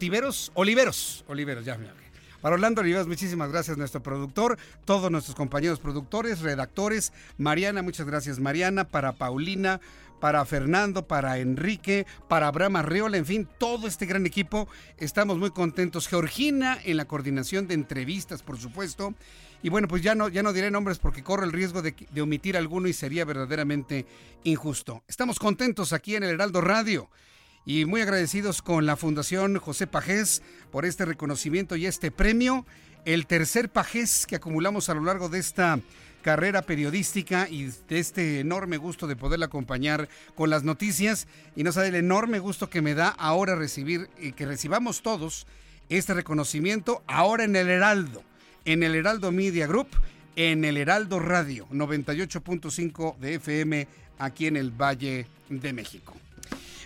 [0.00, 1.86] Oliveros, Oliveros, Oliveros, ya me
[2.40, 7.12] Para Orlando Oliveros, muchísimas gracias, nuestro productor, todos nuestros compañeros productores, redactores.
[7.36, 8.84] Mariana, muchas gracias, Mariana.
[8.84, 9.78] Para Paulina,
[10.18, 14.68] para Fernando, para Enrique, para Abraham Arreola, en fin, todo este gran equipo.
[14.96, 16.08] Estamos muy contentos.
[16.08, 19.12] Georgina en la coordinación de entrevistas, por supuesto.
[19.62, 22.22] Y bueno, pues ya no, ya no diré nombres porque corro el riesgo de, de
[22.22, 24.06] omitir alguno y sería verdaderamente
[24.44, 25.02] injusto.
[25.08, 27.10] Estamos contentos aquí en el Heraldo Radio
[27.64, 32.66] y muy agradecidos con la Fundación José Pajés por este reconocimiento y este premio.
[33.04, 35.78] El tercer Pajés que acumulamos a lo largo de esta
[36.22, 41.26] carrera periodística y de este enorme gusto de poderla acompañar con las noticias
[41.56, 45.46] y no sabe el enorme gusto que me da ahora recibir y que recibamos todos
[45.88, 48.22] este reconocimiento ahora en el Heraldo
[48.64, 49.88] en el Heraldo Media Group,
[50.36, 56.14] en el Heraldo Radio 98.5 de FM aquí en el Valle de México.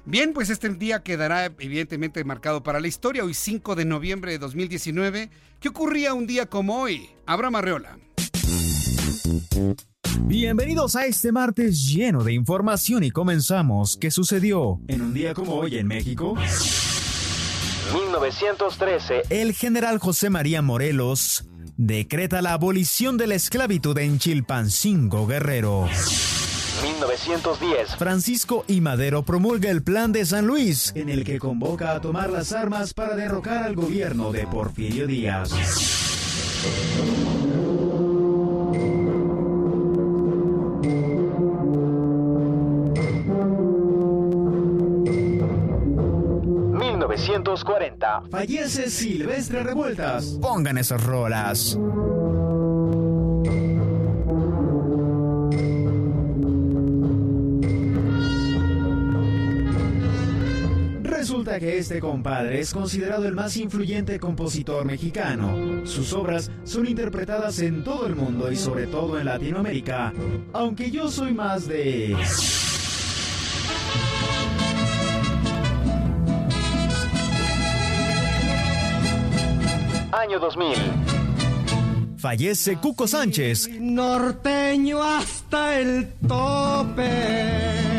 [0.06, 3.24] Bien, pues este día quedará evidentemente marcado para la historia.
[3.24, 5.30] Hoy 5 de noviembre de 2019.
[5.60, 7.08] ¿Qué ocurría un día como hoy?
[7.24, 7.98] Abraham Arreola.
[10.20, 13.96] Bienvenidos a este martes lleno de información y comenzamos.
[13.96, 16.34] ¿Qué sucedió en un día como hoy en México?
[17.94, 19.22] 1913.
[19.30, 21.46] El general José María Morelos
[21.78, 25.88] decreta la abolición de la esclavitud en Chilpancingo Guerrero.
[26.82, 27.96] 1910.
[27.96, 28.80] Francisco I.
[28.80, 32.94] Madero promulga el Plan de San Luis, en el que convoca a tomar las armas
[32.94, 35.50] para derrocar al gobierno de Porfirio Díaz.
[47.24, 48.22] 1940.
[48.30, 50.38] Fallece Silvestre Revueltas.
[50.40, 51.78] Pongan esas rolas.
[61.44, 65.84] Resulta que este compadre es considerado el más influyente compositor mexicano.
[65.84, 70.14] Sus obras son interpretadas en todo el mundo y sobre todo en Latinoamérica.
[70.54, 72.16] Aunque yo soy más de...
[80.12, 80.78] año 2000.
[82.16, 83.68] Fallece Cuco Sánchez.
[83.68, 87.93] Norteño hasta el tope.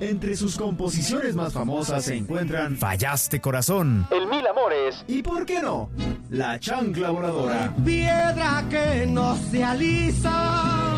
[0.00, 5.60] Entre sus composiciones más famosas se encuentran Fallaste Corazón, El Mil Amores y, ¿por qué
[5.60, 5.90] no?,
[6.30, 7.74] La Chancla Voladora.
[7.84, 10.94] Piedra que no se alisa,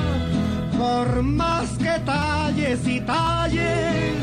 [0.76, 4.16] por más que talles y talles,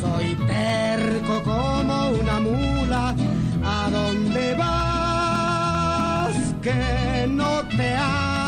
[0.00, 3.14] soy terco como una mula
[3.62, 8.39] ¿A dónde vas que no te halles?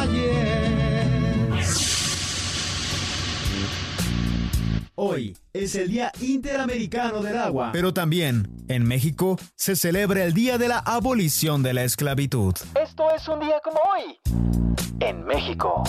[4.94, 7.70] Hoy es el Día Interamericano del Agua.
[7.72, 12.54] Pero también, en México, se celebra el Día de la Abolición de la Esclavitud.
[12.78, 14.18] Esto es un día como hoy.
[15.00, 15.82] En México.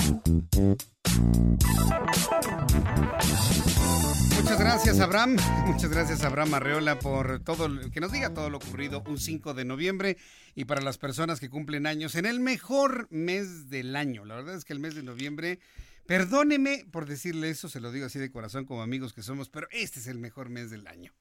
[4.37, 5.35] Muchas gracias, Abraham.
[5.65, 9.65] Muchas gracias, Abraham Arreola, por todo, que nos diga todo lo ocurrido un 5 de
[9.65, 10.17] noviembre
[10.55, 14.23] y para las personas que cumplen años en el mejor mes del año.
[14.23, 15.59] La verdad es que el mes de noviembre,
[16.05, 19.67] perdóneme por decirle eso, se lo digo así de corazón como amigos que somos, pero
[19.71, 21.13] este es el mejor mes del año.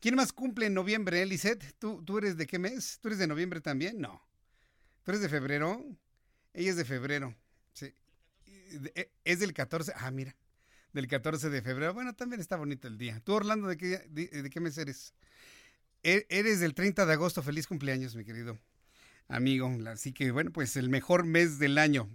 [0.00, 1.74] ¿Quién más cumple en noviembre, Elisette?
[1.78, 2.98] ¿Tú, ¿Tú eres de qué mes?
[3.00, 4.00] ¿Tú eres de noviembre también?
[4.00, 4.26] No.
[5.04, 5.84] ¿Tú eres de febrero?
[6.52, 7.36] Ella es de febrero.
[7.72, 7.94] Sí.
[9.24, 9.92] Es del 14.
[9.96, 10.34] Ah, mira
[10.92, 11.94] del 14 de febrero.
[11.94, 13.20] Bueno, también está bonito el día.
[13.24, 15.14] ¿Tú, Orlando, de qué, de, qué mes eres?
[16.02, 17.42] E, eres del 30 de agosto.
[17.42, 18.58] Feliz cumpleaños, mi querido
[19.28, 19.70] amigo.
[19.86, 22.08] Así que, bueno, pues el mejor mes del año.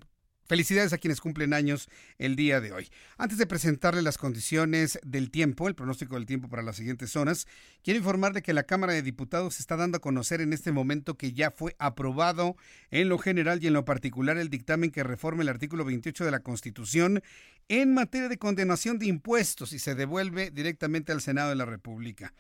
[0.47, 2.87] Felicidades a quienes cumplen años el día de hoy.
[3.17, 7.47] Antes de presentarle las condiciones del tiempo, el pronóstico del tiempo para las siguientes zonas,
[7.83, 11.33] quiero informarle que la Cámara de Diputados está dando a conocer en este momento que
[11.33, 12.55] ya fue aprobado
[12.91, 16.31] en lo general y en lo particular el dictamen que reforme el artículo 28 de
[16.31, 17.21] la Constitución
[17.67, 22.33] en materia de condenación de impuestos y se devuelve directamente al Senado de la República.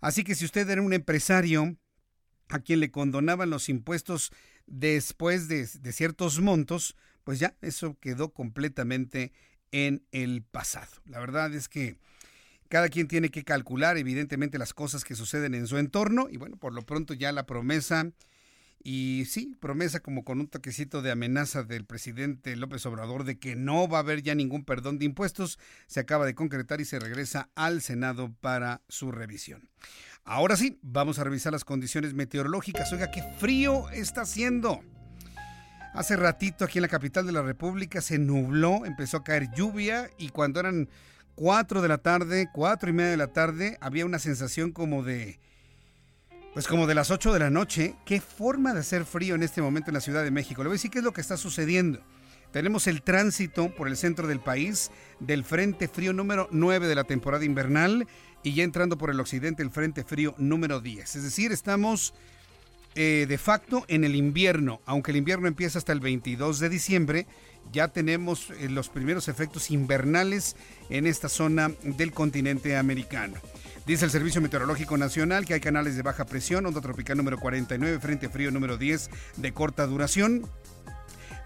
[0.00, 1.76] Así que si usted era un empresario
[2.50, 4.30] a quien le condonaban los impuestos
[4.66, 9.32] después de, de ciertos montos, pues ya eso quedó completamente
[9.72, 10.90] en el pasado.
[11.06, 11.96] La verdad es que
[12.68, 16.58] Cada quien tiene que calcular evidentemente las cosas que suceden en su entorno y bueno,
[16.58, 18.12] por lo pronto ya la promesa
[18.82, 23.56] y sí, promesa como con un toquecito de amenaza del presidente López Obrador de que
[23.56, 26.98] no va a haber ya ningún perdón de impuestos, se acaba de concretar y se
[26.98, 29.68] regresa al Senado para su revisión.
[30.24, 32.92] Ahora sí, vamos a revisar las condiciones meteorológicas.
[32.92, 34.82] Oiga, qué frío está haciendo.
[35.98, 40.08] Hace ratito aquí en la capital de la República se nubló, empezó a caer lluvia
[40.16, 40.88] y cuando eran
[41.34, 45.40] 4 de la tarde, cuatro y media de la tarde, había una sensación como de,
[46.54, 47.96] pues como de las 8 de la noche.
[48.04, 50.62] Qué forma de hacer frío en este momento en la Ciudad de México.
[50.62, 52.00] Le voy a decir qué es lo que está sucediendo.
[52.52, 57.02] Tenemos el tránsito por el centro del país del Frente Frío número 9 de la
[57.02, 58.06] temporada invernal
[58.44, 61.16] y ya entrando por el occidente el Frente Frío número 10.
[61.16, 62.14] Es decir, estamos
[63.00, 67.26] eh, de facto en el invierno, aunque el invierno empieza hasta el 22 de diciembre,
[67.70, 70.56] ya tenemos eh, los primeros efectos invernales
[70.90, 73.36] en esta zona del continente americano.
[73.86, 78.00] Dice el Servicio Meteorológico Nacional que hay canales de baja presión, onda tropical número 49,
[78.00, 80.44] frente frío número 10 de corta duración.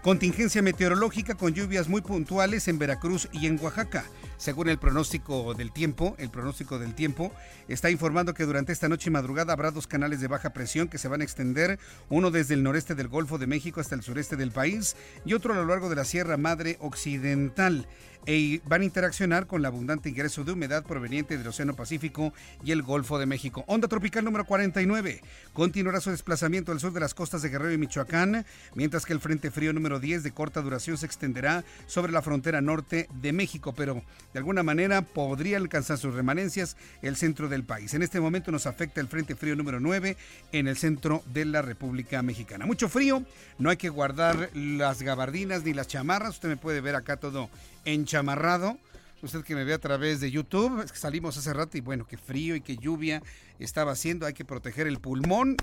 [0.01, 4.05] Contingencia meteorológica con lluvias muy puntuales en Veracruz y en Oaxaca.
[4.37, 7.31] Según el pronóstico del tiempo, el pronóstico del tiempo
[7.67, 10.97] está informando que durante esta noche y madrugada habrá dos canales de baja presión que
[10.97, 14.35] se van a extender, uno desde el noreste del Golfo de México hasta el sureste
[14.35, 14.95] del país
[15.25, 17.87] y otro a lo largo de la Sierra Madre Occidental.
[18.25, 22.33] E van a interaccionar con el abundante ingreso de humedad proveniente del Océano Pacífico
[22.63, 23.65] y el Golfo de México.
[23.67, 25.21] Onda tropical número 49
[25.51, 28.45] continuará su desplazamiento al sur de las costas de Guerrero y Michoacán,
[28.75, 32.61] mientras que el Frente Frío número 10 de corta duración se extenderá sobre la frontera
[32.61, 34.01] norte de México, pero
[34.33, 37.93] de alguna manera podría alcanzar sus remanencias el centro del país.
[37.93, 40.17] En este momento nos afecta el Frente Frío número 9
[40.51, 42.65] en el centro de la República Mexicana.
[42.65, 43.23] Mucho frío,
[43.59, 47.49] no hay que guardar las gabardinas ni las chamarras, usted me puede ver acá todo
[47.85, 48.77] enchamarrado.
[49.21, 52.17] Usted que me ve a través de YouTube, que salimos hace rato y bueno, qué
[52.17, 53.23] frío y qué lluvia
[53.57, 54.25] estaba haciendo.
[54.25, 55.55] Hay que proteger el pulmón,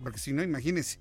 [0.00, 1.00] porque si no, imagínese.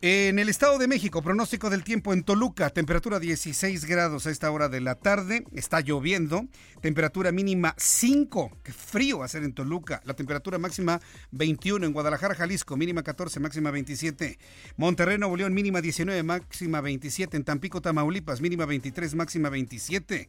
[0.00, 4.50] En el Estado de México, pronóstico del tiempo en Toluca, temperatura 16 grados a esta
[4.50, 6.46] hora de la tarde, está lloviendo,
[6.80, 11.00] temperatura mínima 5, qué frío va a ser en Toluca, la temperatura máxima
[11.32, 14.38] 21 en Guadalajara, Jalisco, mínima 14, máxima 27,
[14.76, 20.28] Monterrey, Nuevo León, mínima 19, máxima 27, en Tampico, Tamaulipas, mínima 23, máxima 27.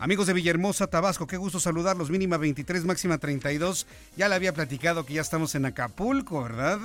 [0.00, 2.08] Amigos de Villahermosa, Tabasco, qué gusto saludarlos.
[2.08, 3.84] Mínima 23, máxima 32.
[4.16, 6.78] Ya le había platicado que ya estamos en Acapulco, ¿verdad?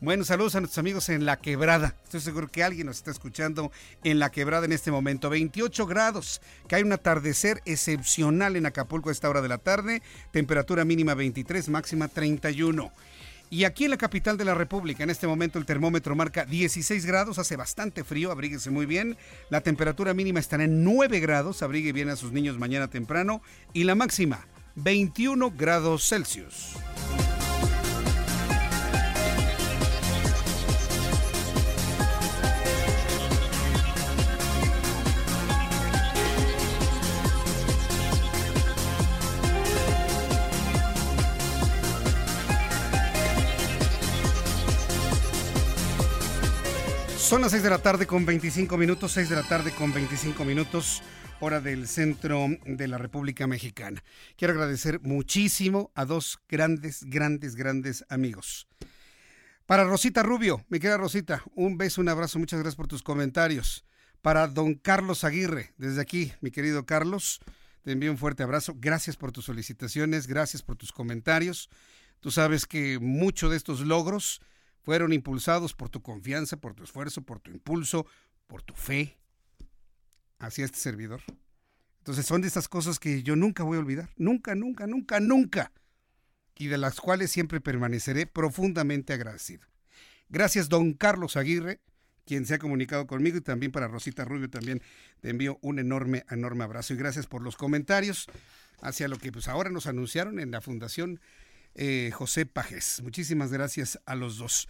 [0.00, 1.94] Bueno, saludos a nuestros amigos en La Quebrada.
[2.02, 3.70] Estoy seguro que alguien nos está escuchando
[4.02, 5.30] en La Quebrada en este momento.
[5.30, 10.02] 28 grados, que hay un atardecer excepcional en Acapulco a esta hora de la tarde.
[10.32, 12.90] Temperatura mínima 23, máxima 31.
[13.48, 17.06] Y aquí en la capital de la República, en este momento el termómetro marca 16
[17.06, 19.16] grados, hace bastante frío, abríguese muy bien.
[19.50, 23.42] La temperatura mínima estará en 9 grados, abrigue bien a sus niños mañana temprano.
[23.72, 26.76] Y la máxima, 21 grados Celsius.
[47.26, 50.44] Son las 6 de la tarde con 25 minutos, 6 de la tarde con 25
[50.44, 51.02] minutos,
[51.40, 54.04] hora del centro de la República Mexicana.
[54.36, 58.68] Quiero agradecer muchísimo a dos grandes, grandes, grandes amigos.
[59.66, 63.84] Para Rosita Rubio, mi querida Rosita, un beso, un abrazo, muchas gracias por tus comentarios.
[64.22, 67.40] Para don Carlos Aguirre, desde aquí, mi querido Carlos,
[67.82, 68.74] te envío un fuerte abrazo.
[68.76, 71.70] Gracias por tus solicitaciones, gracias por tus comentarios.
[72.20, 74.40] Tú sabes que muchos de estos logros
[74.86, 78.06] fueron impulsados por tu confianza, por tu esfuerzo, por tu impulso,
[78.46, 79.18] por tu fe
[80.38, 81.22] hacia este servidor.
[81.98, 85.72] Entonces son de esas cosas que yo nunca voy a olvidar, nunca, nunca, nunca, nunca,
[86.56, 89.66] y de las cuales siempre permaneceré profundamente agradecido.
[90.28, 91.80] Gracias, don Carlos Aguirre,
[92.24, 94.80] quien se ha comunicado conmigo, y también para Rosita Rubio también
[95.20, 98.28] te envío un enorme, enorme abrazo y gracias por los comentarios
[98.82, 101.18] hacia lo que pues ahora nos anunciaron en la Fundación
[101.76, 103.00] eh, José Pajes.
[103.02, 104.68] Muchísimas gracias a los dos.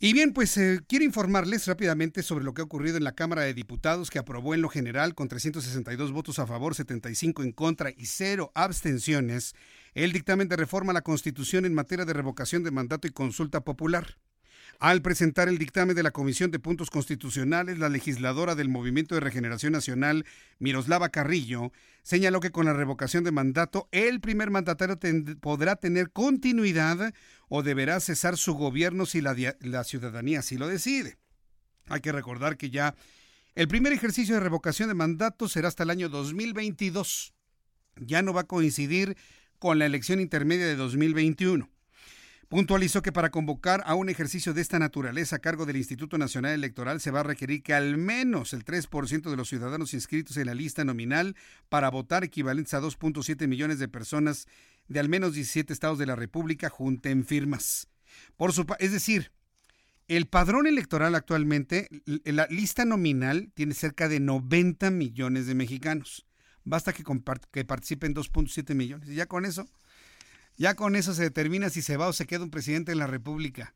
[0.00, 3.42] Y bien, pues eh, quiero informarles rápidamente sobre lo que ha ocurrido en la Cámara
[3.42, 7.90] de Diputados, que aprobó en lo general, con 362 votos a favor, 75 en contra
[7.90, 9.56] y cero abstenciones,
[9.94, 13.64] el dictamen de reforma a la Constitución en materia de revocación de mandato y consulta
[13.64, 14.18] popular.
[14.80, 19.20] Al presentar el dictamen de la Comisión de Puntos Constitucionales, la legisladora del Movimiento de
[19.20, 20.24] Regeneración Nacional,
[20.60, 21.72] Miroslava Carrillo,
[22.04, 24.96] señaló que con la revocación de mandato, el primer mandatario
[25.40, 27.12] podrá tener continuidad
[27.48, 31.18] o deberá cesar su gobierno si la, la ciudadanía así lo decide.
[31.88, 32.94] Hay que recordar que ya
[33.56, 37.34] el primer ejercicio de revocación de mandato será hasta el año 2022.
[37.96, 39.16] ya no va a coincidir
[39.58, 41.68] con la elección intermedia de 2021.
[42.48, 46.52] Puntualizó que para convocar a un ejercicio de esta naturaleza a cargo del Instituto Nacional
[46.52, 50.46] Electoral se va a requerir que al menos el 3% de los ciudadanos inscritos en
[50.46, 51.36] la lista nominal
[51.68, 54.46] para votar equivalentes a 2.7 millones de personas
[54.88, 57.88] de al menos 17 estados de la República junten firmas.
[58.38, 59.30] Por su, es decir,
[60.06, 61.90] el padrón electoral actualmente,
[62.24, 66.24] la lista nominal tiene cerca de 90 millones de mexicanos.
[66.64, 67.04] Basta que,
[67.52, 69.10] que participen 2.7 millones.
[69.10, 69.68] Y ya con eso
[70.58, 73.06] ya con eso se determina si se va o se queda un presidente en la
[73.06, 73.74] República.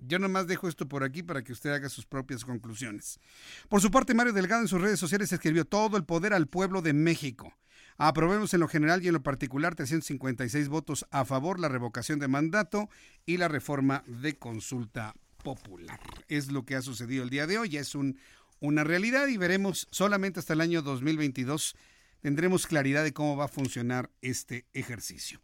[0.00, 3.20] Yo nomás dejo esto por aquí para que usted haga sus propias conclusiones.
[3.68, 6.82] Por su parte, Mario Delgado en sus redes sociales escribió todo el poder al pueblo
[6.82, 7.54] de México.
[7.98, 12.26] Aprobemos en lo general y en lo particular 356 votos a favor la revocación de
[12.26, 12.88] mandato
[13.26, 15.14] y la reforma de consulta
[15.44, 16.00] popular.
[16.26, 18.18] Es lo que ha sucedido el día de hoy, es un,
[18.58, 21.76] una realidad y veremos solamente hasta el año 2022
[22.22, 25.40] tendremos claridad de cómo va a funcionar este ejercicio.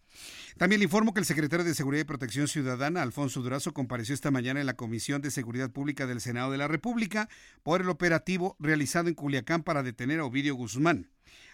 [0.56, 4.30] También le informo que el secretario de Seguridad y Protección Ciudadana, Alfonso Durazo, compareció esta
[4.30, 7.28] mañana en la Comisión de Seguridad Pública del Senado de la República
[7.62, 11.10] por el operativo realizado en Culiacán para detener a Ovidio Guzmán.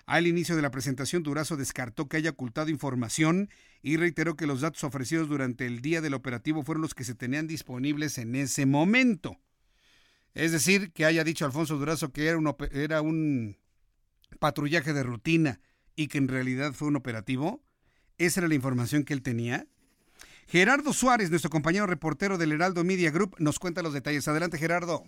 [0.07, 3.49] Al inicio de la presentación, Durazo descartó que haya ocultado información
[3.83, 7.15] y reiteró que los datos ofrecidos durante el día del operativo fueron los que se
[7.15, 9.39] tenían disponibles en ese momento.
[10.35, 13.57] Es decir, que haya dicho Alfonso Durazo que era un, era un
[14.39, 15.61] patrullaje de rutina
[15.97, 17.63] y que en realidad fue un operativo?
[18.19, 19.67] ¿Esa era la información que él tenía?
[20.47, 24.29] Gerardo Suárez, nuestro compañero reportero del Heraldo Media Group, nos cuenta los detalles.
[24.29, 25.05] Adelante, Gerardo.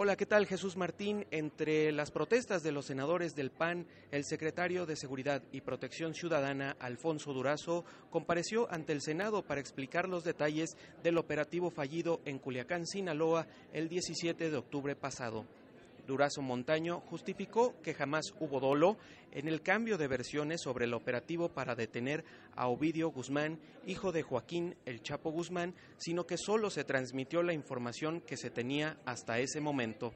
[0.00, 1.26] Hola, ¿qué tal Jesús Martín?
[1.32, 6.76] Entre las protestas de los senadores del PAN, el secretario de Seguridad y Protección Ciudadana,
[6.78, 12.86] Alfonso Durazo, compareció ante el Senado para explicar los detalles del operativo fallido en Culiacán,
[12.86, 15.46] Sinaloa, el 17 de octubre pasado.
[16.08, 18.96] Durazo Montaño justificó que jamás hubo dolo
[19.30, 22.24] en el cambio de versiones sobre el operativo para detener
[22.56, 27.52] a Ovidio Guzmán, hijo de Joaquín El Chapo Guzmán, sino que solo se transmitió la
[27.52, 30.14] información que se tenía hasta ese momento.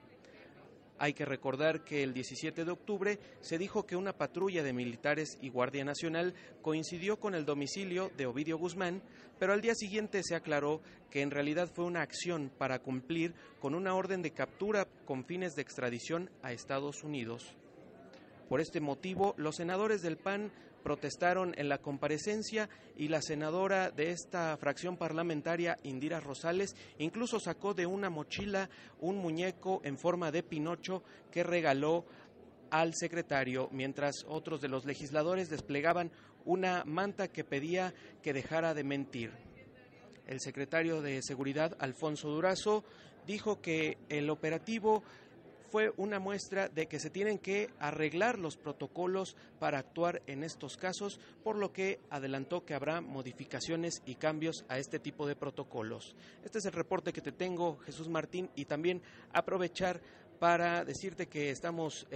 [1.02, 5.36] Hay que recordar que el 17 de octubre se dijo que una patrulla de militares
[5.40, 6.32] y Guardia Nacional
[6.62, 9.02] coincidió con el domicilio de Ovidio Guzmán,
[9.36, 10.80] pero al día siguiente se aclaró
[11.10, 15.56] que en realidad fue una acción para cumplir con una orden de captura con fines
[15.56, 17.56] de extradición a Estados Unidos.
[18.48, 20.52] Por este motivo, los senadores del PAN
[20.82, 27.74] protestaron en la comparecencia y la senadora de esta fracción parlamentaria, Indira Rosales, incluso sacó
[27.74, 28.68] de una mochila
[29.00, 32.04] un muñeco en forma de Pinocho que regaló
[32.70, 36.10] al secretario, mientras otros de los legisladores desplegaban
[36.44, 39.32] una manta que pedía que dejara de mentir.
[40.26, 42.84] El secretario de Seguridad, Alfonso Durazo,
[43.26, 45.02] dijo que el operativo
[45.72, 50.76] fue una muestra de que se tienen que arreglar los protocolos para actuar en estos
[50.76, 56.14] casos, por lo que adelantó que habrá modificaciones y cambios a este tipo de protocolos.
[56.44, 59.00] Este es el reporte que te tengo, Jesús Martín, y también
[59.32, 60.02] aprovechar
[60.38, 62.06] para decirte que estamos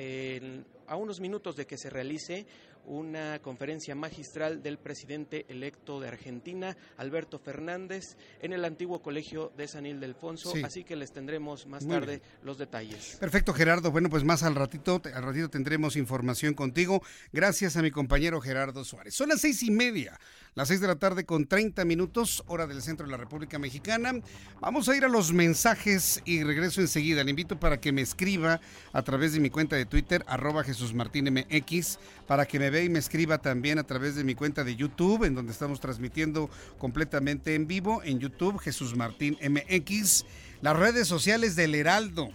[0.87, 2.45] a unos minutos de que se realice
[2.87, 9.69] una conferencia magistral del presidente electo de Argentina, Alberto Fernández, en el antiguo colegio de
[9.69, 13.17] San Ildefonso, así que les tendremos más tarde los detalles.
[13.21, 13.91] Perfecto, Gerardo.
[13.91, 17.03] Bueno, pues más al ratito, al ratito tendremos información contigo.
[17.33, 19.15] Gracias a mi compañero Gerardo Suárez.
[19.15, 20.19] Son las seis y media,
[20.55, 24.13] las seis de la tarde con 30 minutos, hora del centro de la República Mexicana.
[24.61, 27.25] Vamos a ir a los mensajes y regreso enseguida.
[27.25, 28.61] Le invito para que me escriba
[28.93, 32.89] a través de mi cuenta de Twitter, arroba Jesús Martín MX, para que me y
[32.89, 37.55] me escriba también a través de mi cuenta de YouTube, en donde estamos transmitiendo completamente
[37.55, 40.25] en vivo en YouTube, Jesús Martín MX,
[40.63, 42.29] las redes sociales del Heraldo.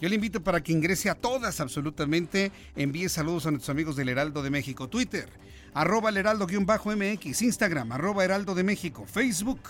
[0.00, 4.08] Yo le invito para que ingrese a todas absolutamente, envíe saludos a nuestros amigos del
[4.08, 5.28] Heraldo de México, Twitter,
[5.74, 9.60] arroba el Heraldo-MX, Instagram, arroba Heraldo de México, Facebook,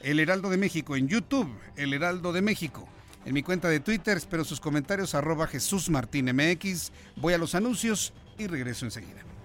[0.00, 2.88] El Heraldo de México, en YouTube, El Heraldo de México.
[3.24, 6.92] En mi cuenta de Twitter espero sus comentarios arroba Jesús Martín MX.
[7.16, 9.35] Voy a los anuncios y regreso enseguida.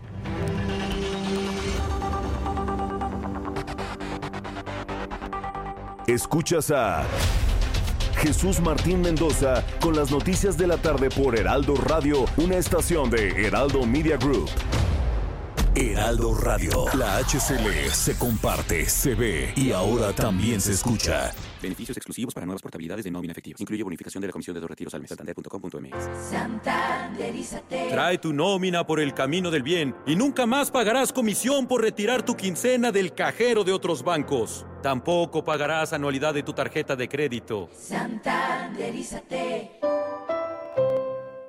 [6.08, 7.03] Escuchas a
[8.17, 13.46] Jesús Martín Mendoza con las noticias de la tarde por Heraldo Radio, una estación de
[13.46, 14.50] Heraldo Media Group.
[15.73, 21.31] Heraldo Radio, la HCL se comparte, se ve y ahora también se escucha.
[21.61, 23.55] Beneficios exclusivos para nuevas portabilidades de nómina efectiva.
[23.57, 25.07] Incluye bonificación de la comisión de dos retiros al mes.
[25.09, 26.09] Santander.com.mx.
[27.89, 32.25] Trae tu nómina por el camino del bien y nunca más pagarás comisión por retirar
[32.25, 34.65] tu quincena del cajero de otros bancos.
[34.83, 37.69] Tampoco pagarás anualidad de tu tarjeta de crédito.
[37.73, 39.79] Santanderízate.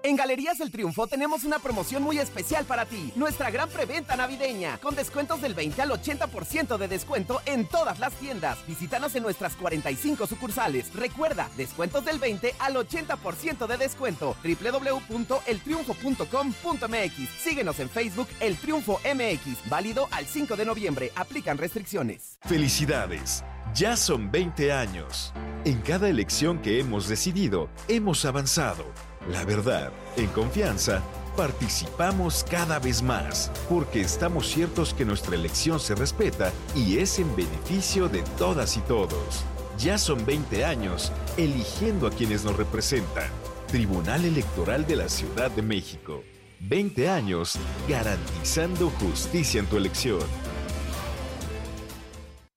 [0.04, 3.12] En Galerías El Triunfo tenemos una promoción muy especial para ti.
[3.14, 8.12] Nuestra gran preventa navideña, con descuentos del 20 al 80% de descuento en todas las
[8.14, 8.58] tiendas.
[8.66, 10.92] Visítanos en nuestras 45 sucursales.
[10.92, 14.34] Recuerda, descuentos del 20 al 80% de descuento.
[14.42, 17.28] www.eltriunfo.com.mx.
[17.40, 19.70] Síguenos en Facebook El Triunfo MX.
[19.70, 21.12] Válido al 5 de noviembre.
[21.14, 22.38] Aplican restricciones.
[22.40, 23.44] Felicidades.
[23.74, 25.32] Ya son 20 años.
[25.64, 28.84] En cada elección que hemos decidido, hemos avanzado.
[29.28, 31.00] La verdad, en confianza,
[31.36, 37.34] participamos cada vez más, porque estamos ciertos que nuestra elección se respeta y es en
[37.36, 39.44] beneficio de todas y todos.
[39.78, 43.30] Ya son 20 años eligiendo a quienes nos representan.
[43.68, 46.24] Tribunal Electoral de la Ciudad de México.
[46.60, 50.20] 20 años garantizando justicia en tu elección.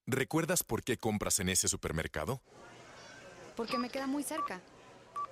[0.07, 2.41] ¿Recuerdas por qué compras en ese supermercado?
[3.55, 4.61] Porque me queda muy cerca.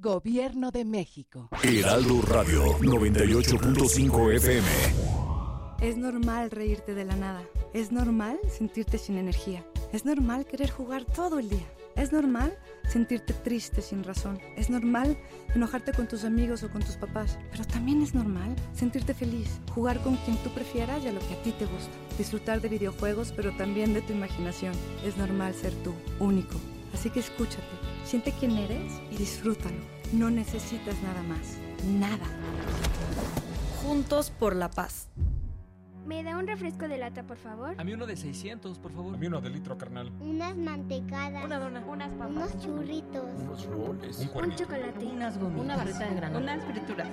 [0.00, 1.48] Gobierno de México.
[1.60, 4.68] Heraldo Radio 98.5 FM.
[5.80, 7.42] Es normal reírte de la nada.
[7.74, 9.66] Es normal sentirte sin energía.
[9.92, 11.66] Es normal querer jugar todo el día.
[11.96, 12.56] Es normal
[12.88, 14.38] sentirte triste sin razón.
[14.56, 15.18] Es normal
[15.56, 17.36] enojarte con tus amigos o con tus papás.
[17.50, 21.34] Pero también es normal sentirte feliz, jugar con quien tú prefieras y a lo que
[21.34, 21.90] a ti te gusta.
[22.16, 24.74] Disfrutar de videojuegos, pero también de tu imaginación.
[25.04, 26.54] Es normal ser tú, único.
[26.94, 27.66] Así que escúchate,
[28.08, 29.76] siente quién eres y disfrútalo.
[30.14, 31.58] No necesitas nada más.
[31.84, 32.24] Nada.
[33.82, 35.10] Juntos por la paz.
[36.06, 37.74] ¿Me da un refresco de lata, por favor?
[37.76, 39.14] A mí uno de 600, por favor.
[39.14, 40.10] A mí uno de litro, carnal.
[40.20, 41.44] Unas mantecadas.
[41.44, 41.84] Una dona.
[41.84, 42.30] Unas papas.
[42.30, 43.24] Unos churritos.
[43.42, 44.18] Unos roles.
[44.34, 45.04] Un, un chocolate.
[45.04, 45.64] Unas gomitas.
[45.64, 46.54] Una barrita de granola.
[46.54, 47.08] Unas frituras.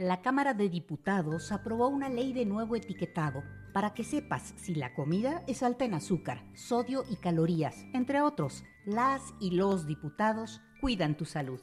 [0.00, 4.94] La Cámara de Diputados aprobó una ley de nuevo etiquetado para que sepas si la
[4.94, 8.64] comida es alta en azúcar, sodio y calorías, entre otros.
[8.84, 11.60] Las y los diputados cuidan tu salud.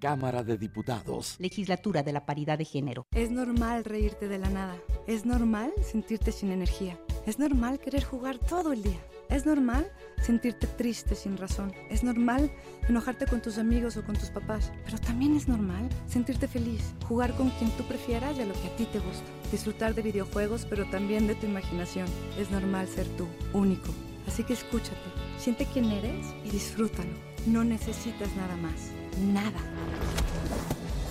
[0.00, 1.36] Cámara de Diputados.
[1.38, 3.06] Legislatura de la Paridad de Género.
[3.12, 4.76] Es normal reírte de la nada.
[5.06, 6.98] Es normal sentirte sin energía.
[7.26, 8.98] Es normal querer jugar todo el día.
[9.30, 9.88] Es normal
[10.20, 11.72] sentirte triste sin razón.
[11.88, 12.50] Es normal
[12.88, 14.72] enojarte con tus amigos o con tus papás.
[14.84, 18.66] Pero también es normal sentirte feliz, jugar con quien tú prefieras y a lo que
[18.66, 19.24] a ti te gusta.
[19.52, 22.06] Disfrutar de videojuegos, pero también de tu imaginación.
[22.38, 23.92] Es normal ser tú, único.
[24.26, 24.96] Así que escúchate,
[25.38, 27.10] siente quién eres y disfrútalo.
[27.46, 28.90] No necesitas nada más.
[29.32, 29.60] Nada.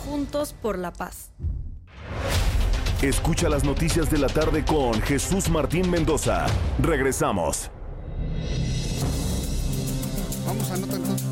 [0.06, 1.32] Juntos por la paz.
[3.02, 6.46] Escucha las noticias de la tarde con Jesús Martín Mendoza.
[6.82, 7.72] Regresamos.
[10.46, 11.28] Vamos a nota entonces.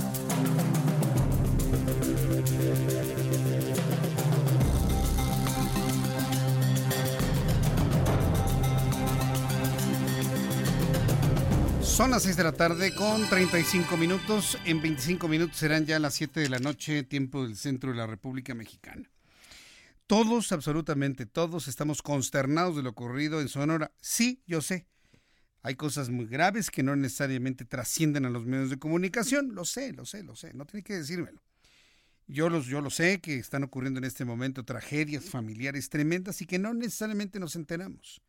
[11.98, 14.56] Son las 6 de la tarde con 35 minutos.
[14.66, 18.06] En 25 minutos serán ya las 7 de la noche, tiempo del centro de la
[18.06, 19.10] República Mexicana.
[20.06, 23.92] Todos, absolutamente todos, estamos consternados de lo ocurrido en Sonora.
[24.00, 24.86] Sí, yo sé.
[25.64, 29.54] Hay cosas muy graves que no necesariamente trascienden a los medios de comunicación.
[29.54, 30.54] Lo sé, lo sé, lo sé.
[30.54, 31.42] No tiene que decírmelo.
[32.28, 36.46] Yo, los, yo lo sé que están ocurriendo en este momento tragedias familiares tremendas y
[36.46, 38.22] que no necesariamente nos enteramos.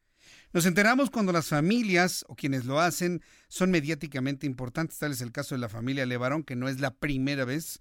[0.53, 4.99] Nos enteramos cuando las familias o quienes lo hacen son mediáticamente importantes.
[4.99, 7.81] Tal es el caso de la familia Levarón, que no es la primera vez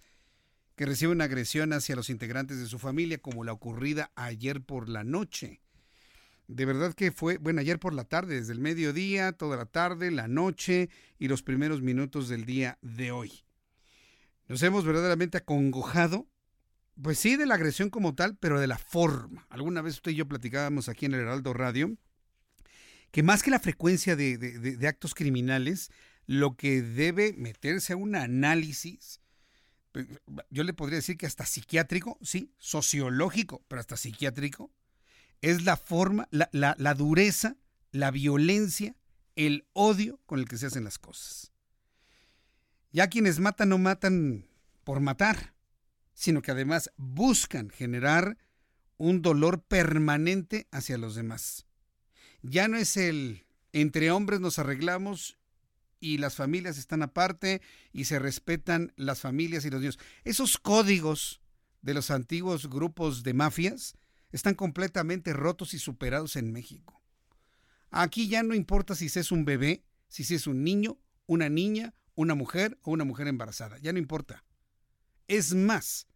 [0.75, 4.89] que recibe una agresión hacia los integrantes de su familia, como la ocurrida ayer por
[4.89, 5.59] la noche.
[6.47, 10.11] De verdad que fue, bueno, ayer por la tarde, desde el mediodía, toda la tarde,
[10.11, 13.43] la noche y los primeros minutos del día de hoy.
[14.47, 16.27] Nos hemos verdaderamente acongojado,
[17.01, 19.45] pues sí, de la agresión como tal, pero de la forma.
[19.49, 21.97] Alguna vez usted y yo platicábamos aquí en el Heraldo Radio
[23.11, 25.91] que más que la frecuencia de, de, de, actos criminales,
[26.25, 29.21] lo que debe meterse a un análisis,
[30.49, 34.71] yo le podría decir que hasta psiquiátrico, sí, sociológico, pero hasta psiquiátrico,
[35.41, 37.57] es la forma, la, la, dureza
[37.91, 38.95] la violencia,
[39.35, 41.51] el odio con el que se hacen las cosas.
[42.91, 44.47] Ya quienes matan no matan
[44.83, 45.53] por matar,
[46.13, 48.37] sino que además buscan generar
[48.97, 51.67] un dolor permanente hacia los demás.
[52.41, 55.37] Ya no es el entre hombres nos arreglamos
[55.99, 59.99] y las familias están aparte y se respetan las familias y los niños.
[60.23, 61.41] Esos códigos
[61.81, 63.95] de los antiguos grupos de mafias
[64.37, 67.01] están completamente rotos y superados en México.
[67.89, 72.35] Aquí ya no importa si es un bebé, si es un niño, una niña, una
[72.35, 74.43] mujer o una mujer embarazada, ya no importa.
[75.27, 76.07] Es más,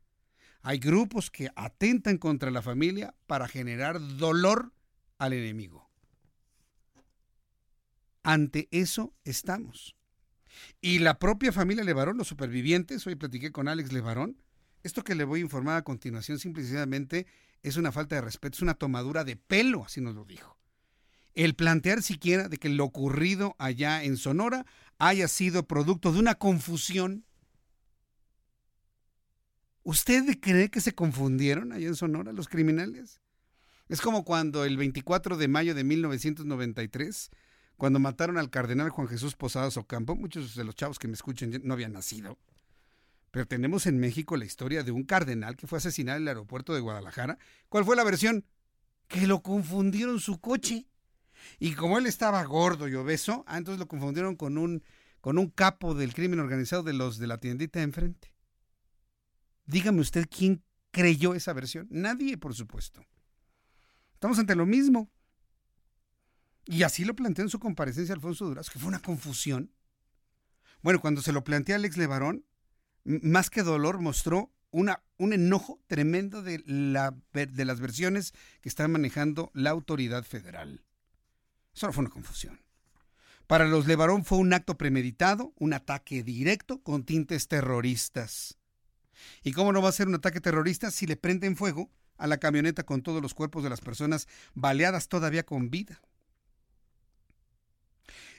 [0.62, 4.72] hay grupos que atentan contra la familia para generar dolor
[5.18, 5.90] al enemigo.
[8.24, 9.96] Ante eso estamos.
[10.80, 14.38] Y la propia familia Levarón, los supervivientes, hoy platiqué con Alex Levarón,
[14.84, 17.26] esto que le voy a informar a continuación simplemente
[17.64, 20.58] es una falta de respeto, es una tomadura de pelo, así nos lo dijo.
[21.34, 24.66] El plantear siquiera de que lo ocurrido allá en Sonora
[24.98, 27.26] haya sido producto de una confusión.
[29.84, 33.22] ¿Usted cree que se confundieron allá en Sonora los criminales?
[33.88, 37.30] Es como cuando el 24 de mayo de 1993,
[37.78, 41.52] cuando mataron al cardenal Juan Jesús Posadas Ocampo, muchos de los chavos que me escuchan
[41.64, 42.38] no habían nacido.
[43.32, 46.74] Pero tenemos en México la historia de un cardenal que fue asesinado en el aeropuerto
[46.74, 47.38] de Guadalajara.
[47.70, 48.46] ¿Cuál fue la versión?
[49.08, 50.88] Que lo confundieron su coche.
[51.58, 54.84] Y como él estaba gordo y obeso, ah, entonces lo confundieron con un,
[55.22, 58.36] con un capo del crimen organizado de los de la tiendita de enfrente.
[59.66, 61.88] Dígame usted quién creyó esa versión.
[61.90, 63.02] Nadie, por supuesto.
[64.14, 65.10] Estamos ante lo mismo.
[66.66, 69.72] Y así lo planteó en su comparecencia Alfonso Durazo, que fue una confusión.
[70.82, 72.46] Bueno, cuando se lo plantea Alex Levarón,
[73.04, 79.52] más que dolor, mostró un enojo tremendo de, la, de las versiones que está manejando
[79.54, 80.84] la autoridad federal.
[81.76, 82.62] Eso no fue una confusión.
[83.48, 88.58] Para los Levarón fue un acto premeditado, un ataque directo con tintes terroristas.
[89.44, 92.38] ¿Y cómo no va a ser un ataque terrorista si le prenden fuego a la
[92.38, 96.02] camioneta con todos los cuerpos de las personas baleadas todavía con vida?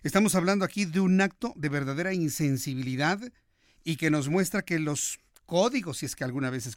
[0.03, 3.21] Estamos hablando aquí de un acto de verdadera insensibilidad
[3.85, 6.69] y que nos muestra que los códigos, si es que alguna vez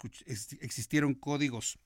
[0.60, 1.80] existieron códigos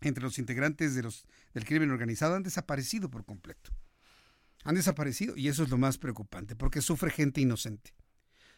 [0.00, 3.72] entre los integrantes de los, del crimen organizado, han desaparecido por completo.
[4.64, 7.94] Han desaparecido y eso es lo más preocupante, porque sufre gente inocente.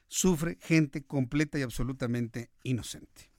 [0.09, 3.31] Sufre gente completa y absolutamente inocente.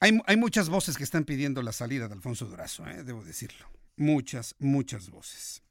[0.00, 3.02] Hay, hay muchas voces que están pidiendo la salida de Alfonso Durazo, ¿eh?
[3.02, 3.66] debo decirlo.
[3.96, 5.63] Muchas, muchas voces.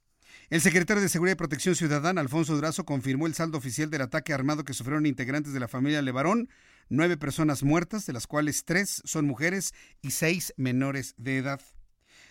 [0.50, 4.34] El secretario de Seguridad y Protección Ciudadana, Alfonso Durazo, confirmó el saldo oficial del ataque
[4.34, 6.50] armado que sufrieron integrantes de la familia Levarón.
[6.90, 11.62] Nueve personas muertas, de las cuales tres son mujeres y seis menores de edad.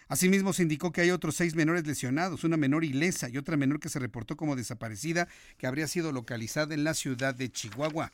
[0.08, 3.80] Asimismo, se indicó que hay otros seis menores lesionados, una menor ilesa y otra menor
[3.80, 8.12] que se reportó como desaparecida, que habría sido localizada en la ciudad de Chihuahua.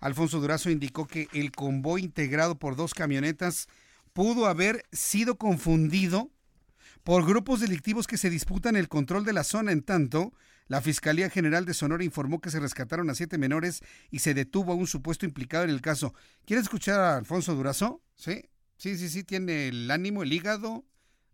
[0.00, 3.68] Alfonso Durazo indicó que el convoy integrado por dos camionetas
[4.14, 6.30] pudo haber sido confundido
[7.06, 9.70] por grupos delictivos que se disputan el control de la zona.
[9.70, 10.32] En tanto,
[10.66, 14.72] la Fiscalía General de Sonora informó que se rescataron a siete menores y se detuvo
[14.72, 16.14] a un supuesto implicado en el caso.
[16.44, 18.02] ¿Quiere escuchar a Alfonso Durazo?
[18.16, 20.84] Sí, sí, sí, sí, tiene el ánimo, el hígado.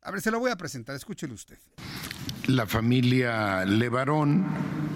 [0.03, 1.59] A ver, se lo voy a presentar, escúchelo usted
[2.47, 4.45] la familia Levarón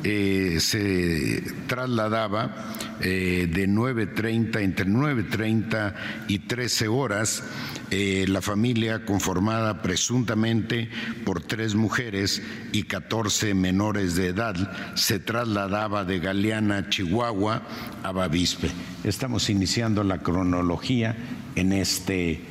[0.02, 5.94] eh, se trasladaba eh, de 9.30, entre 9.30
[6.28, 7.42] y 13 horas.
[7.90, 10.90] Eh, la familia conformada presuntamente
[11.24, 14.56] por tres mujeres y 14 menores de edad
[14.96, 17.62] se trasladaba de Galeana, Chihuahua,
[18.02, 18.70] a Bavispe.
[19.04, 21.16] Estamos iniciando la cronología
[21.54, 22.42] en este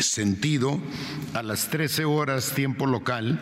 [0.00, 0.78] sentido.
[1.34, 3.40] A las 13 horas tiempo local,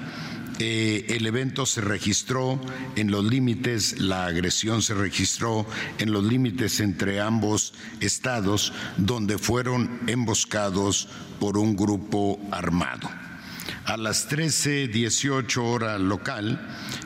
[0.58, 2.60] eh, el evento se registró
[2.96, 5.66] en los límites, la agresión se registró
[5.98, 13.08] en los límites entre ambos estados, donde fueron emboscados por un grupo armado.
[13.84, 16.60] A las 13.18 hora local,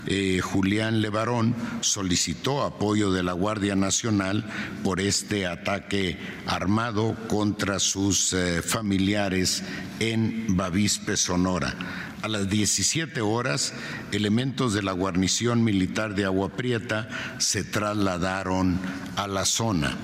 [0.07, 4.45] eh, Julián Levarón solicitó apoyo de la Guardia Nacional
[4.83, 9.63] por este ataque armado contra sus eh, familiares
[9.99, 12.10] en Bavispe, Sonora.
[12.23, 13.73] A las 17 horas,
[14.13, 18.79] elementos de la guarnición militar de Agua Prieta se trasladaron
[19.17, 19.97] a la zona,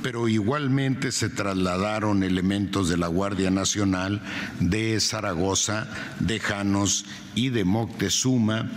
[0.00, 4.22] pero igualmente se trasladaron elementos de la Guardia Nacional
[4.60, 5.88] de Zaragoza,
[6.20, 8.70] de Janos y de Moctezuma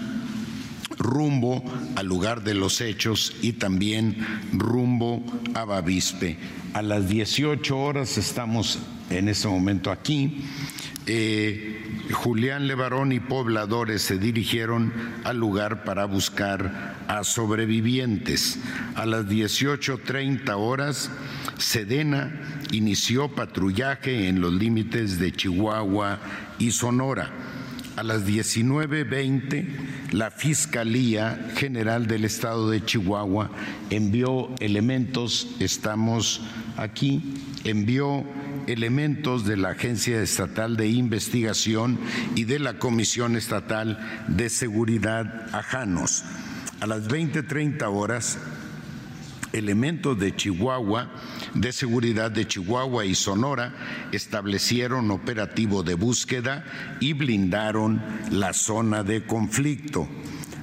[0.97, 1.63] rumbo
[1.95, 4.17] al lugar de los hechos y también
[4.53, 6.37] rumbo a Bavispe.
[6.73, 8.79] A las 18 horas estamos
[9.09, 10.43] en este momento aquí.
[11.05, 11.76] Eh,
[12.11, 14.93] Julián Levarón y pobladores se dirigieron
[15.23, 18.59] al lugar para buscar a sobrevivientes.
[18.95, 21.11] A las 18.30 horas,
[21.57, 22.31] Sedena
[22.71, 26.19] inició patrullaje en los límites de Chihuahua
[26.59, 27.31] y Sonora.
[27.95, 33.49] A las 19.20, la Fiscalía General del Estado de Chihuahua
[33.89, 36.41] envió elementos, estamos
[36.77, 38.23] aquí, envió
[38.67, 41.99] elementos de la Agencia Estatal de Investigación
[42.35, 46.23] y de la Comisión Estatal de Seguridad a Janos.
[46.79, 48.37] A las 20.30 horas,
[49.53, 51.09] elementos de Chihuahua,
[51.53, 53.73] de seguridad de Chihuahua y Sonora,
[54.11, 56.65] establecieron operativo de búsqueda
[56.99, 58.01] y blindaron
[58.31, 60.07] la zona de conflicto.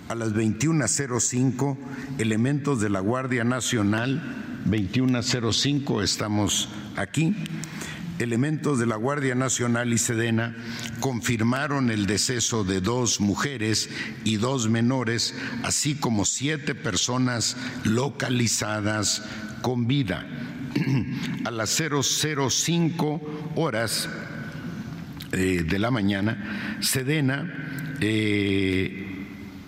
[0.08, 1.76] A las 21.05,
[2.18, 4.22] elementos de la Guardia Nacional,
[4.68, 7.34] 21.05, estamos aquí,
[8.24, 10.56] elementos de la Guardia Nacional y Sedena
[10.98, 13.90] confirmaron el deceso de dos mujeres
[14.24, 19.22] y dos menores, así como siete personas localizadas
[19.62, 20.26] con vida.
[21.44, 24.08] A las 005 horas
[25.32, 29.26] eh, de la mañana, Sedena eh,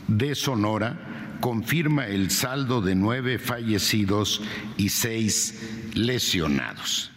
[0.08, 4.42] de Sonora confirma el saldo de nueve fallecidos
[4.76, 5.60] y seis
[5.94, 7.15] lesionados.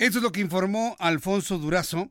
[0.00, 2.10] Eso es lo que informó Alfonso Durazo,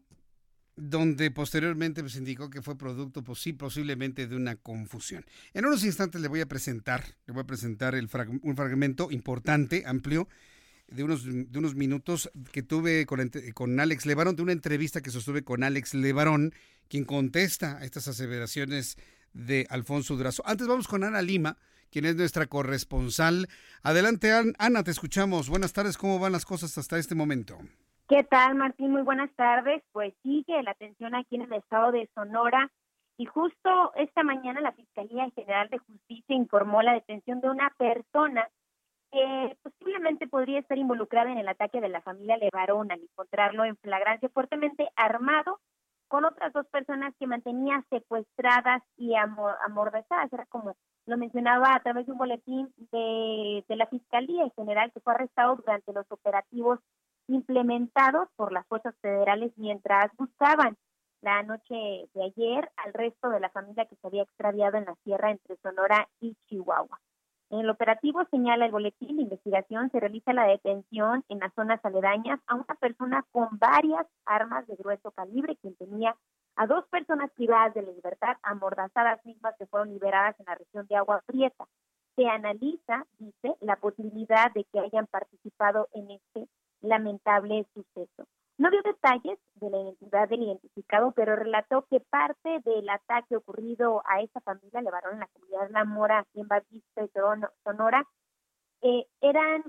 [0.75, 5.25] donde posteriormente pues, indicó que fue producto pues, sí, posiblemente de una confusión.
[5.55, 10.27] En unos instantes le voy a presentar, le voy a presentar un fragmento importante, amplio,
[10.87, 15.09] de unos, de unos minutos que tuve con, con Alex Levarón, de una entrevista que
[15.09, 16.53] sostuve con Alex Levarón,
[16.89, 18.97] quien contesta a estas aseveraciones
[19.33, 20.43] de Alfonso Durazo.
[20.45, 21.57] Antes vamos con Ana Lima,
[21.91, 23.47] quien es nuestra corresponsal.
[23.83, 25.49] Adelante, Ana, te escuchamos.
[25.49, 27.57] Buenas tardes, ¿cómo van las cosas hasta este momento?
[28.07, 28.91] ¿Qué tal, Martín?
[28.91, 29.83] Muy buenas tardes.
[29.91, 32.71] Pues sigue la atención aquí en el estado de Sonora.
[33.17, 38.49] Y justo esta mañana la Fiscalía General de Justicia informó la detención de una persona
[39.11, 43.77] que posiblemente podría estar involucrada en el ataque de la familia Levarón al encontrarlo en
[43.77, 45.59] flagrancia fuertemente armado
[46.07, 50.33] con otras dos personas que mantenía secuestradas y amordazadas.
[50.33, 50.75] Era como
[51.09, 55.91] lo mencionaba a través de un boletín de, la Fiscalía General que fue arrestado durante
[55.91, 56.79] los operativos
[57.27, 60.77] implementados por las fuerzas federales mientras buscaban
[61.21, 61.75] la noche
[62.13, 65.57] de ayer al resto de la familia que se había extraviado en la sierra entre
[65.57, 66.99] Sonora y Chihuahua.
[67.49, 71.83] En el operativo señala el boletín de investigación, se realiza la detención en las zonas
[71.83, 76.15] aledañas a una persona con varias armas de grueso calibre, quien tenía
[76.59, 80.97] a dos personas privadas de libertad, amordazadas mismas que fueron liberadas en la región de
[80.97, 81.65] Agua Prieta.
[82.17, 86.49] Se analiza, dice, la posibilidad de que hayan participado en este
[86.81, 88.25] lamentable suceso.
[88.57, 94.03] No dio detalles de la identidad del identificado, pero relató que parte del ataque ocurrido
[94.05, 97.09] a esa familia, llevaron en la comunidad La Mora, en Batista y
[97.63, 98.03] Sonora,
[98.81, 99.63] eh, eran,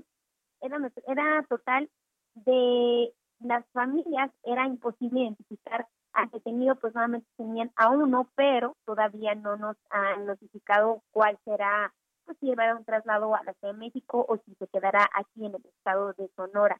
[0.59, 1.89] eran, era total
[2.35, 9.35] de las familias, era imposible identificar al detenido, pues nuevamente tenían a uno, pero todavía
[9.35, 11.93] no nos han notificado cuál será,
[12.25, 15.45] pues si llevará un traslado a la Ciudad de México o si se quedará aquí
[15.45, 16.79] en el estado de Sonora.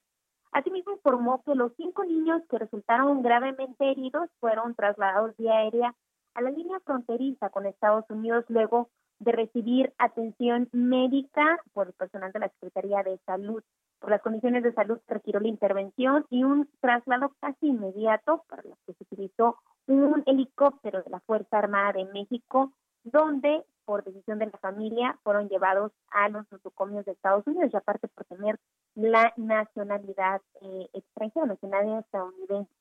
[0.52, 5.96] Asimismo, informó que los cinco niños que resultaron gravemente heridos fueron trasladados vía aérea
[6.34, 8.90] a la línea fronteriza con Estados Unidos luego
[9.20, 13.64] de recibir atención médica por el personal de la Secretaría de Salud.
[14.02, 18.76] Por las condiciones de salud requirió la intervención y un traslado casi inmediato para lo
[18.86, 24.48] que se utilizó un helicóptero de la Fuerza Armada de México, donde por decisión de
[24.48, 28.60] la familia fueron llevados a los nosocomios de Estados Unidos y aparte por tener
[28.96, 32.74] la nacionalidad eh, extranjera, nacionalidad estadounidense.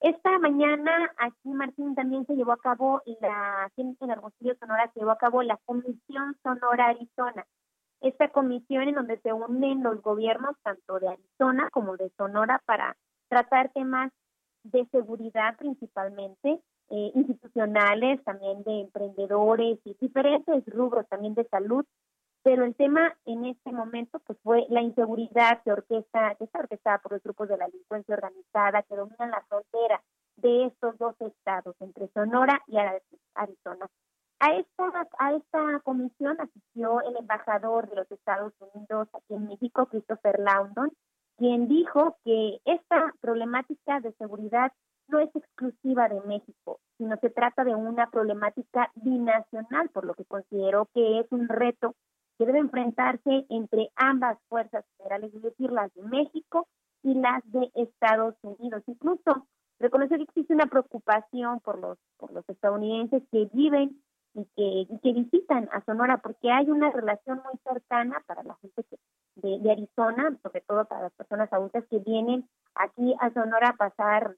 [0.00, 5.12] Esta mañana aquí, Martín, también se llevó a cabo la, en Hermosillo, Sonora, se llevó
[5.12, 7.46] a cabo la Comisión Sonora Arizona.
[8.00, 12.96] Esta comisión en donde se unen los gobiernos tanto de Arizona como de Sonora para
[13.28, 14.12] tratar temas
[14.64, 16.60] de seguridad principalmente,
[16.90, 21.84] eh, institucionales, también de emprendedores y diferentes rubros también de salud
[22.42, 26.98] pero el tema en este momento pues fue la inseguridad que orquesta, que está orquestada
[26.98, 30.02] por los grupos de la delincuencia organizada que dominan la frontera
[30.36, 32.76] de estos dos estados, entre Sonora y
[33.34, 33.86] Arizona.
[34.42, 39.84] A esta, a esta comisión asistió el embajador de los Estados Unidos aquí en México,
[39.84, 40.90] Christopher Laundon,
[41.36, 44.72] quien dijo que esta problemática de seguridad
[45.08, 50.24] no es exclusiva de México, sino se trata de una problemática binacional, por lo que
[50.24, 51.94] consideró que es un reto
[52.38, 56.66] que debe enfrentarse entre ambas fuerzas federales, es decir, las de México
[57.02, 58.82] y las de Estados Unidos.
[58.86, 59.46] Incluso
[59.78, 64.00] reconoció que existe una preocupación por los por los estadounidenses que viven
[64.34, 68.54] y que, y que visitan a Sonora porque hay una relación muy cercana para la
[68.56, 68.98] gente que,
[69.36, 73.76] de, de Arizona, sobre todo para las personas adultas que vienen aquí a Sonora a
[73.76, 74.36] pasar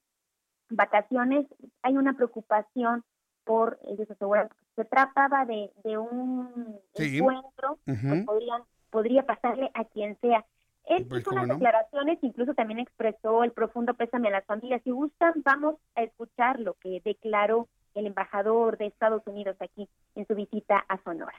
[0.70, 1.46] vacaciones.
[1.82, 3.04] Hay una preocupación
[3.44, 7.18] por ellos aseguran que se trataba de, de un Sí.
[7.18, 8.24] encuentro que Ujú.
[8.24, 10.44] podrían, podría pasarle a quien sea.
[10.84, 11.54] Él Pues, hizo ¿cómo unas no?
[11.54, 14.82] declaraciones, incluso también expresó el profundo pésame a las familias.
[14.82, 20.26] Si gustan, vamos a escuchar lo que declaró el embajador de Estados Unidos aquí en
[20.26, 21.34] su visita a Sonora.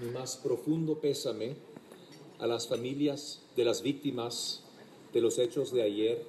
[0.00, 1.56] mi más profundo pésame
[2.38, 4.62] a las familias de las víctimas
[5.12, 6.22] de los hechos de ayer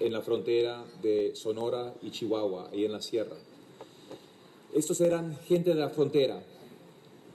[0.00, 3.36] en la frontera de Sonora y Chihuahua, ahí en la sierra.
[4.74, 6.42] Estos eran gente de la frontera,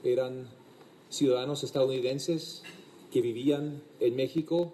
[0.04, 0.48] eran
[1.10, 2.64] ciudadanos estadounidenses
[3.12, 4.74] que vivían en México,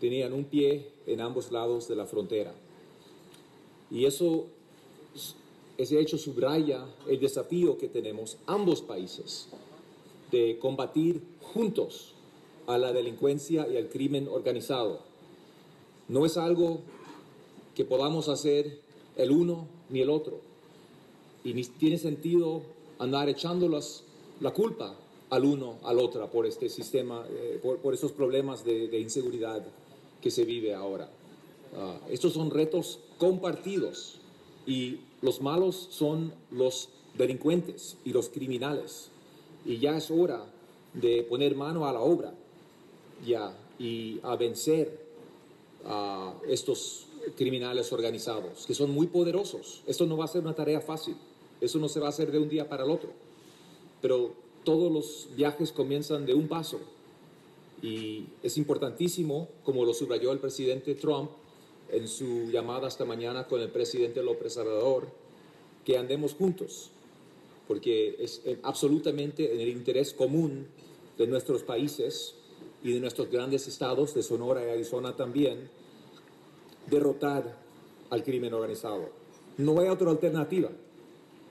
[0.00, 2.54] tenían un pie en ambos lados de la frontera.
[3.90, 4.46] Y eso
[5.78, 9.48] ese hecho subraya el desafío que tenemos ambos países
[10.30, 12.14] de combatir juntos
[12.66, 15.00] a la delincuencia y al crimen organizado.
[16.08, 16.80] No es algo
[17.74, 18.80] que podamos hacer
[19.16, 20.40] el uno ni el otro.
[21.44, 22.62] Y ni tiene sentido
[22.98, 24.02] andar echándolas
[24.40, 24.96] la culpa
[25.30, 29.64] al uno, al otro, por este sistema, eh, por, por esos problemas de, de inseguridad
[30.20, 31.08] que se vive ahora.
[31.76, 34.16] Ah, estos son retos compartidos
[34.66, 39.08] y los malos son los delincuentes y los criminales.
[39.64, 40.44] Y ya es hora
[40.94, 42.32] de poner mano a la obra
[43.24, 45.06] ya y a vencer
[45.84, 49.82] a estos criminales organizados, que son muy poderosos.
[49.86, 51.16] Esto no va a ser una tarea fácil,
[51.60, 53.10] eso no se va a hacer de un día para el otro,
[54.00, 54.32] pero
[54.64, 56.80] todos los viajes comienzan de un paso
[57.82, 61.30] y es importantísimo, como lo subrayó el presidente Trump
[61.90, 65.08] en su llamada esta mañana con el presidente López Obrador,
[65.84, 66.90] que andemos juntos,
[67.68, 70.66] porque es eh, absolutamente en el interés común
[71.16, 72.34] de nuestros países
[72.82, 75.68] y de nuestros grandes estados, de Sonora y Arizona también,
[76.86, 77.56] derrotar
[78.10, 79.10] al crimen organizado.
[79.58, 80.68] No hay otra alternativa.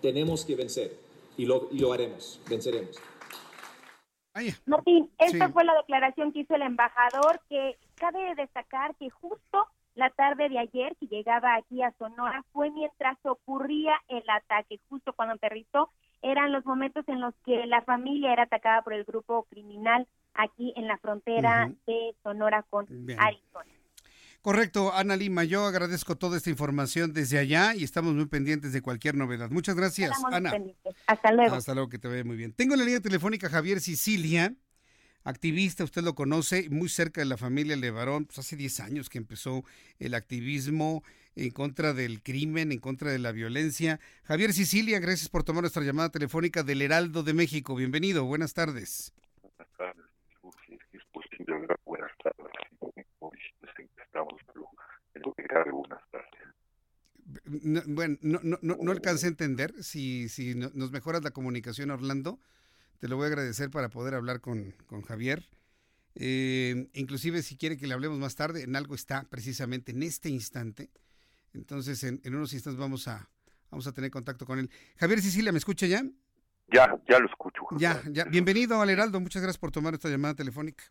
[0.02, 0.96] Tenemos que vencer
[1.38, 2.98] y lo, y lo haremos, venceremos.
[4.66, 5.54] Martín, esta Sí.
[5.54, 9.66] fue la declaración que hizo el embajador, que cabe destacar que justo
[9.96, 15.14] la tarde de ayer, que llegaba aquí a Sonora, fue mientras ocurría el ataque, justo
[15.14, 15.90] cuando aterrizó,
[16.22, 20.74] eran los momentos en los que la familia era atacada por el grupo criminal aquí
[20.76, 23.20] en la frontera de Sonora con Bien.
[23.20, 23.72] Arizona.
[24.42, 28.82] Correcto, Ana Lima, yo agradezco toda esta información desde allá y estamos muy pendientes de
[28.82, 29.50] cualquier novedad.
[29.50, 30.52] Muchas gracias, Estamos Ana.
[30.52, 30.96] pendientes.
[31.08, 31.56] Hasta luego.
[31.56, 32.54] Hasta luego, que te vaya muy bien.
[32.54, 34.54] Tengo en la línea telefónica Javier Sicilia,
[35.26, 39.18] activista, usted lo conoce, muy cerca de la familia Levarón, pues hace 10 años que
[39.18, 39.64] empezó
[40.00, 41.04] el activismo
[41.36, 44.00] en contra del crimen, en contra de la violencia.
[44.24, 47.76] Javier Sicilia, gracias por tomar nuestra llamada telefónica del Heraldo de México.
[47.76, 49.12] Bienvenido, buenas tardes.
[49.42, 50.06] Buenas tardes,
[50.66, 51.76] si es posible, ¿verdad?
[51.86, 52.52] buenas tardes.
[53.20, 53.38] Hoy
[53.98, 54.70] estamos pero
[55.16, 56.30] en lo que cabe, buenas tardes.
[57.46, 59.74] No, bueno, no, no, no, alcancé a entender.
[59.84, 62.40] Si, si no- nos mejoras la comunicación, Orlando,
[63.00, 65.48] te lo voy a agradecer para poder hablar con, con Javier.
[66.16, 70.30] Eh, inclusive si quiere que le hablemos más tarde, en algo está precisamente en este
[70.30, 70.90] instante.
[71.54, 73.30] Entonces, en, en unos instantes vamos a,
[73.70, 74.70] vamos a tener contacto con él.
[74.98, 76.04] Javier Sicilia, ¿me escucha ya?
[76.72, 77.62] Ya, ya lo escucho.
[77.78, 78.24] Ya, ya.
[78.26, 79.20] Bienvenido al Heraldo.
[79.20, 80.84] Muchas gracias por tomar esta llamada telefónica.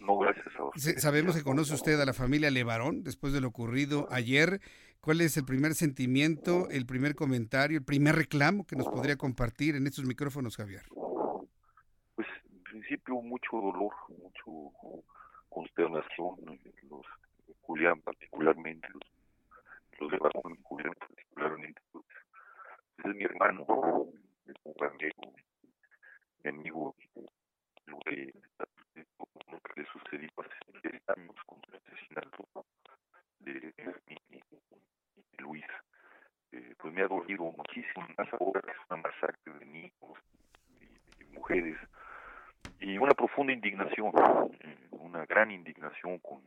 [0.00, 0.80] No, gracias a usted.
[0.80, 4.60] Se- Sabemos que conoce usted a la familia Levarón después de lo ocurrido ayer.
[5.00, 9.76] ¿Cuál es el primer sentimiento, el primer comentario, el primer reclamo que nos podría compartir
[9.76, 10.82] en estos micrófonos, Javier?
[12.74, 14.72] Principio mucho dolor, mucho
[15.48, 16.34] consternación.
[16.90, 17.06] Los
[17.60, 18.88] Julián particularmente,
[20.00, 22.04] los, de Barón, Julián particularmente, pues,
[22.98, 23.62] es mi hermano,
[24.46, 26.96] es un gran mi amigo,
[27.86, 28.34] lo que,
[29.76, 32.66] le sucedió hace 10 años con el asesinato
[33.38, 33.94] de, de
[35.38, 35.64] Luis,
[36.50, 40.18] eh, pues me ha dolido muchísimo, más ahora que es una masacre de niños
[40.80, 41.78] y, y mujeres,
[42.84, 44.12] y una profunda indignación,
[44.60, 44.88] eh,
[45.44, 46.40] una gran indignación con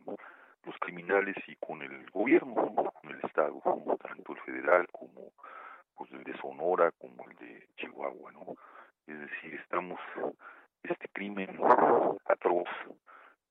[0.63, 2.91] los criminales y con el gobierno, ¿no?
[2.91, 3.95] con el Estado, ¿no?
[3.97, 5.33] tanto el federal como
[5.95, 8.55] pues, el de Sonora como el de Chihuahua, ¿no?
[9.05, 9.99] Es decir, estamos,
[10.83, 11.59] este crimen
[12.25, 12.67] atroz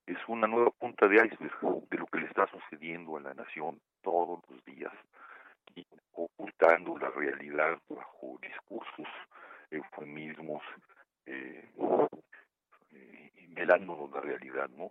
[0.07, 3.81] es una nueva punta de iceberg de lo que le está sucediendo a la nación
[4.03, 4.93] todos los días
[5.77, 9.09] y ocultando la realidad bajo discursos,
[9.71, 10.63] eufemismos,
[11.25, 11.69] eh,
[12.93, 14.89] eh, velándonos la realidad, ¿no?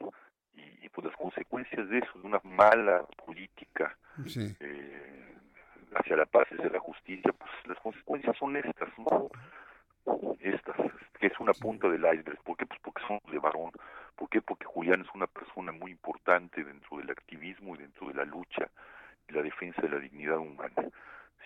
[0.81, 3.97] y, pues las consecuencias de eso, de una mala política
[4.59, 5.35] eh,
[5.95, 9.29] hacia la paz, hacia la justicia, pues las consecuencias son estas, ¿no?
[10.39, 10.75] Estas,
[11.19, 12.41] que es una punta del iceberg.
[12.43, 12.65] ¿Por qué?
[12.65, 13.71] Pues porque somos de varón.
[14.15, 14.41] ¿Por qué?
[14.41, 18.69] Porque Julián es una persona muy importante dentro del activismo y dentro de la lucha
[19.27, 20.89] y la defensa de la dignidad humana.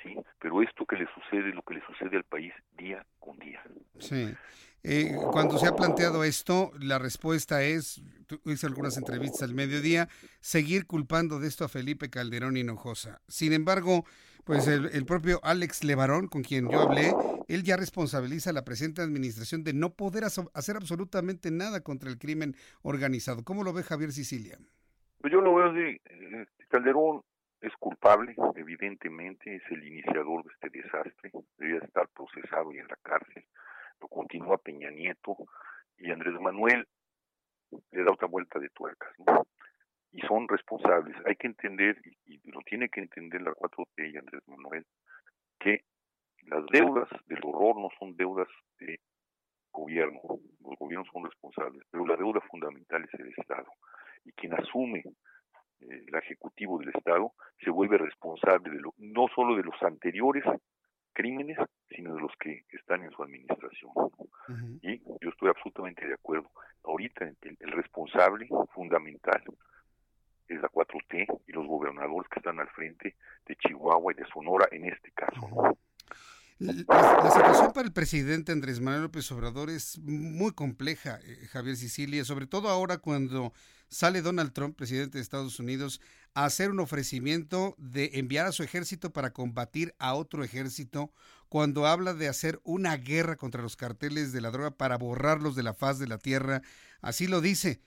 [0.04, 0.18] ¿sí?
[0.40, 3.62] Pero esto que le sucede, lo que le sucede al país día con día.
[4.00, 4.36] Sí.
[4.84, 8.02] Eh, cuando se ha planteado esto, la respuesta es,
[8.46, 10.08] hice algunas entrevistas al mediodía,
[10.40, 13.20] seguir culpando de esto a Felipe Calderón Hinojosa.
[13.28, 14.06] Sin embargo,
[14.46, 17.14] pues el, propio Alex Levarón, con quien yo hablé,
[17.50, 22.18] él ya responsabiliza a la presente administración de no poder hacer absolutamente nada contra el
[22.18, 23.44] crimen organizado.
[23.44, 24.58] ¿Cómo lo ve Javier Sicilia?
[25.20, 26.00] Pues yo lo veo así.
[26.06, 27.24] Eh, Calderón
[27.60, 32.98] es culpable, evidentemente, es el iniciador de este desastre, debería estar procesado y en la
[33.04, 33.44] cárcel.
[34.00, 35.36] Lo continúa Peña Nieto
[36.00, 36.88] y Andrés Manuel
[37.92, 39.48] le da otra vuelta de tuercas, ¿no?
[40.12, 41.16] Y son responsables.
[41.26, 44.86] Hay que entender, y, lo tiene que entender la 4T y Andrés Manuel,
[45.60, 45.84] que
[46.44, 48.48] las deudas del horror no son deudas
[48.80, 49.00] de
[49.72, 50.20] gobierno,
[50.62, 53.68] los gobiernos son responsables, pero la deuda fundamental es el Estado.
[54.26, 57.34] Y quien asume eh, el Ejecutivo del Estado
[57.64, 60.44] se vuelve responsable de lo, no solo de los anteriores
[61.20, 61.58] crímenes,
[61.94, 63.92] sino de los que están en su administración.
[64.82, 66.50] Y yo estoy absolutamente de acuerdo.
[66.86, 69.44] Ahorita el, el, responsable fundamental
[70.48, 73.16] es la 4T y los gobernadores que están al frente
[73.46, 75.78] de Chihuahua y de Sonora en este caso.
[76.60, 82.26] La, situación para el presidente Andrés Manuel López Obrador es muy compleja, eh, Javier Sicilia,
[82.26, 83.54] sobre todo ahora cuando
[83.88, 86.02] sale Donald Trump, presidente de Estados Unidos,
[86.34, 91.12] hacer un ofrecimiento de enviar a su ejército para combatir a otro ejército,
[91.50, 95.64] cuando habla de hacer una guerra contra los carteles de la droga para borrarlos de
[95.64, 96.62] la faz de la tierra.
[97.02, 97.82] Así lo dice.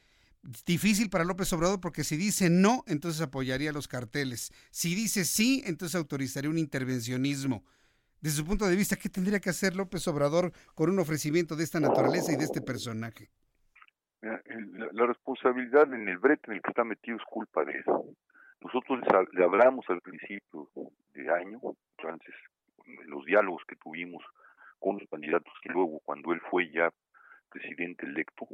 [0.67, 4.53] Difícil para López Obrador porque si dice no, entonces apoyaría los carteles.
[4.73, 7.65] Si dice sí, entonces autorizaría un intervencionismo
[8.23, 11.65] desde su punto de vista, ¿qué tendría que hacer López Obrador con un ofrecimiento de
[11.65, 13.31] esta naturaleza y de este personaje?
[14.23, 17.85] La, responsabilidad en el brete en el que está metido es culpa de él.
[18.61, 19.01] Nosotros
[19.33, 20.69] le hablamos al principio
[21.13, 21.61] de año,
[21.99, 22.35] entonces,
[23.07, 24.23] los diálogos que tuvimos
[24.79, 26.91] con los candidatos y luego cuando él fue ya
[27.51, 28.47] presidente electo,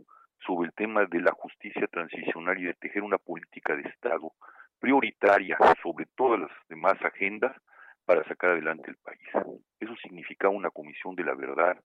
[0.47, 4.33] sobre el tema de la justicia transicional y de tejer una política de Estado
[4.79, 7.55] prioritaria sobre todas las demás agendas,
[8.09, 9.29] para sacar adelante el país.
[9.79, 11.79] Eso significaba una comisión de la verdad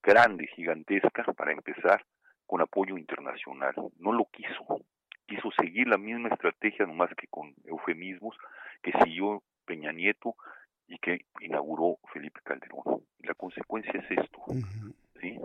[0.00, 2.04] grande, gigantesca, para empezar,
[2.48, 3.74] con apoyo internacional.
[3.98, 4.80] No lo quiso.
[5.26, 8.34] Quiso seguir la misma estrategia, nomás que con eufemismos,
[8.82, 10.34] que siguió Peña Nieto
[10.88, 13.02] y que inauguró Felipe Calderón.
[13.18, 14.42] Y la consecuencia es esto.
[15.20, 15.38] ¿sí?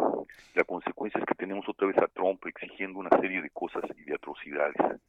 [0.56, 4.04] La consecuencia es que tenemos otra vez a Trump exigiendo una serie de cosas y
[4.06, 5.01] de atrocidades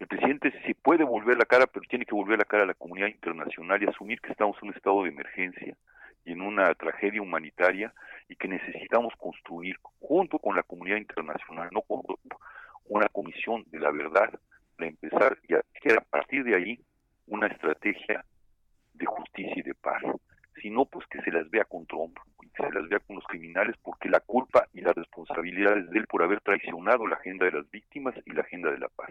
[0.00, 2.74] el presidente se puede volver la cara, pero tiene que volver la cara a la
[2.74, 5.76] comunidad internacional y asumir que estamos en un estado de emergencia
[6.24, 7.92] en una tragedia humanitaria
[8.28, 12.02] y que necesitamos construir junto con la comunidad internacional, no con
[12.86, 14.30] una comisión de la verdad
[14.76, 16.80] para empezar y a, partir de ahí
[17.26, 18.24] una estrategia
[18.94, 20.02] de justicia y de paz.
[20.60, 23.24] Si no, pues que se las vea con Trump, que se las vea con los
[23.26, 27.46] criminales, porque la culpa y la responsabilidad es de él por haber traicionado la agenda
[27.46, 29.10] de las víctimas y la agenda de la paz.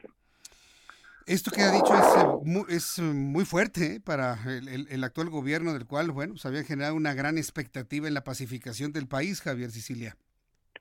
[1.25, 5.29] Esto que ha dicho es, eh, muy, es eh, muy fuerte eh, para el, actual
[5.29, 9.41] gobierno del cual, bueno, se había generado una gran expectativa en la pacificación del país,
[9.41, 10.15] Javier Sicilia.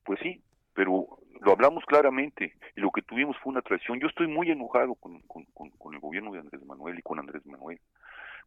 [0.05, 0.43] Pues sí,
[0.75, 1.07] pero
[1.41, 4.01] lo hablamos claramente y lo que tuvimos fue una traición.
[4.01, 7.47] Yo estoy muy enojado con, con, con el gobierno de Andrés Manuel y con Andrés
[7.47, 7.79] Manuel,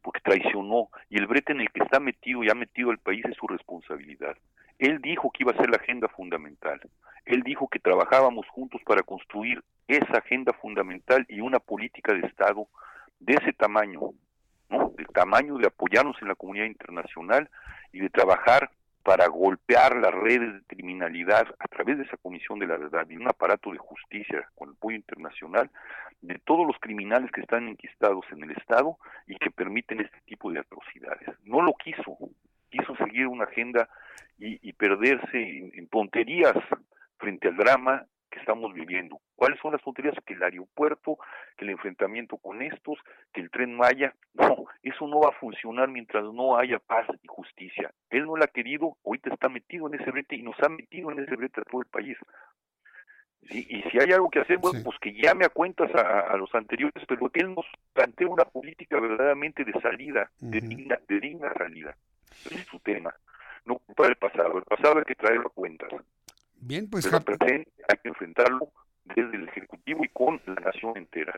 [0.02, 3.24] porque traicionó y el brete en el que está metido y ha metido el país
[3.24, 4.36] es su responsabilidad.
[4.78, 6.80] Él dijo que iba a ser la agenda fundamental.
[7.24, 12.68] Él dijo que trabajábamos juntos para construir esa agenda fundamental y una política de Estado
[13.20, 14.00] de ese tamaño,
[14.68, 14.92] ¿no?
[14.96, 17.48] Del tamaño de apoyarnos en la comunidad internacional
[17.92, 18.70] y de trabajar
[19.06, 23.16] para golpear las redes de criminalidad a través de esa Comisión de la Verdad y
[23.16, 25.70] un aparato de justicia con apoyo internacional
[26.22, 28.98] de todos los criminales que están enquistados en el Estado
[29.28, 31.28] y que permiten este tipo de atrocidades.
[31.44, 32.18] No lo quiso,
[32.68, 33.88] quiso seguir una agenda
[34.38, 36.56] y, perderse en, tonterías
[37.18, 39.20] frente al drama que estamos viviendo.
[39.34, 40.14] ¿Cuáles son las tonterías?
[40.24, 41.18] Que el aeropuerto,
[41.56, 42.98] que el enfrentamiento con estos,
[43.32, 44.14] que el tren Maya.
[44.34, 47.90] No, eso no va a funcionar mientras no haya paz y justicia.
[48.10, 51.10] Él no lo ha querido, ahorita está metido en ese brete y nos ha metido
[51.10, 52.16] en ese brete a todo el país.
[53.48, 57.04] y si hay algo que hacer, bueno, pues que llame a cuentas a, los anteriores,
[57.06, 61.96] pero que él nos plantea una política verdaderamente de salida, de, digna, de digna salida.
[62.44, 63.14] Ese es su tema
[63.66, 64.58] no ocupar el pasado.
[64.58, 65.86] El pasado hay que traerlo a cuenta.
[66.60, 67.06] Bien, pues.
[67.06, 68.72] Pero hay que enfrentarlo
[69.04, 71.34] de desde el Ejecutivo y con la nación entera.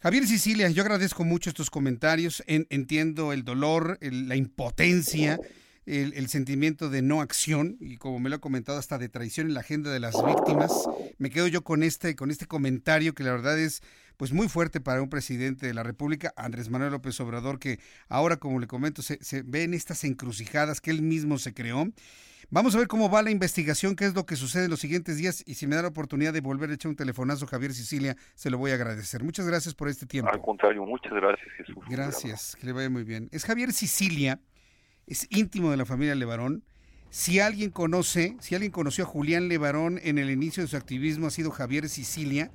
[0.00, 5.40] Javier Sicilia, yo agradezco mucho estos comentarios, entiendo el dolor, la impotencia,
[5.86, 9.54] el, sentimiento de no acción y como me lo ha comentado hasta de traición en
[9.54, 10.72] la agenda de las víctimas.
[11.18, 13.82] Me quedo yo con este, con este comentario que la verdad es
[14.16, 18.36] pues muy fuerte para un presidente de la República, Andrés Manuel López Obrador, que ahora,
[18.36, 21.86] como le comento, se, se ve en estas encrucijadas que él mismo se creó.
[22.50, 25.16] Vamos a ver cómo va la investigación, qué es lo que sucede en los siguientes
[25.16, 28.16] días y si me da la oportunidad de volver a echar un telefonazo, Javier Sicilia,
[28.34, 29.24] se lo voy a agradecer.
[29.24, 30.30] Muchas gracias por este tiempo.
[30.32, 31.76] Al contrario, muchas gracias, Jesús.
[31.88, 33.28] Gracias, que le vaya muy bien.
[33.32, 34.40] Es Javier Sicilia,
[35.06, 36.62] es íntimo de la familia Levarón.
[37.10, 41.28] Si alguien conoce, si alguien conoció a Julián Levarón en el inicio de su activismo,
[41.28, 42.50] ha sido Javier Sicilia.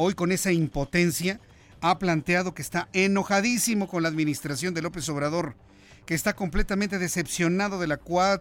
[0.00, 1.40] Hoy con esa impotencia
[1.80, 5.56] ha planteado que está enojadísimo con la administración de López Obrador,
[6.06, 7.96] que está completamente decepcionado de la,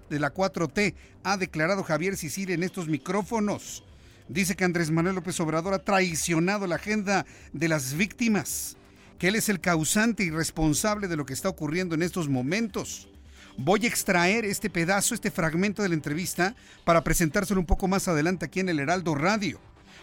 [0.07, 0.93] de la 4T,
[1.23, 3.83] ha declarado Javier Sicilia en estos micrófonos.
[4.29, 8.77] Dice que Andrés Manuel López Obrador ha traicionado la agenda de las víctimas,
[9.17, 13.09] que él es el causante y responsable de lo que está ocurriendo en estos momentos.
[13.57, 16.53] Voy a extraer este pedazo, este fragmento de la entrevista
[16.85, 19.59] para presentárselo un poco más adelante aquí en el Heraldo Radio.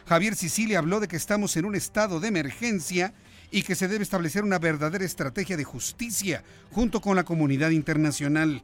[0.06, 3.14] Javier Sicilia habló de que estamos en un estado de emergencia
[3.50, 8.62] y que se debe establecer una verdadera estrategia de justicia junto con la comunidad internacional.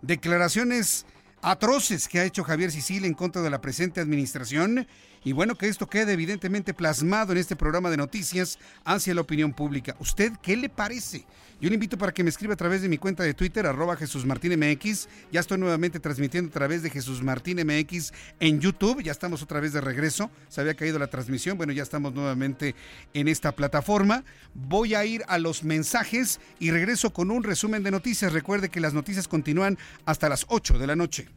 [0.00, 1.04] Declaraciones
[1.42, 4.86] atroces que ha hecho Javier Sicilia en contra de la presente administración
[5.24, 9.52] y bueno, que esto quede evidentemente plasmado en este programa de noticias hacia la opinión
[9.52, 9.94] pública.
[9.98, 11.26] ¿Usted qué le parece?
[11.60, 13.96] Yo le invito para que me escriba a través de mi cuenta de Twitter, arroba
[13.96, 15.08] Jesús MX.
[15.32, 19.02] Ya estoy nuevamente transmitiendo a través de Jesús Martín MX en YouTube.
[19.02, 20.30] Ya estamos otra vez de regreso.
[20.48, 21.56] Se había caído la transmisión.
[21.56, 22.76] Bueno, ya estamos nuevamente
[23.12, 24.22] en esta plataforma.
[24.54, 28.32] Voy a ir a los mensajes y regreso con un resumen de noticias.
[28.32, 31.28] Recuerde que las noticias continúan hasta las 8 de la noche.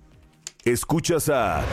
[0.64, 1.66] Escuchas a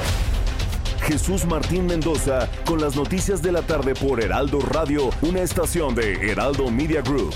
[1.02, 6.30] Jesús Martín Mendoza con las noticias de la tarde por Heraldo Radio, una estación de
[6.30, 7.34] Heraldo Media Group.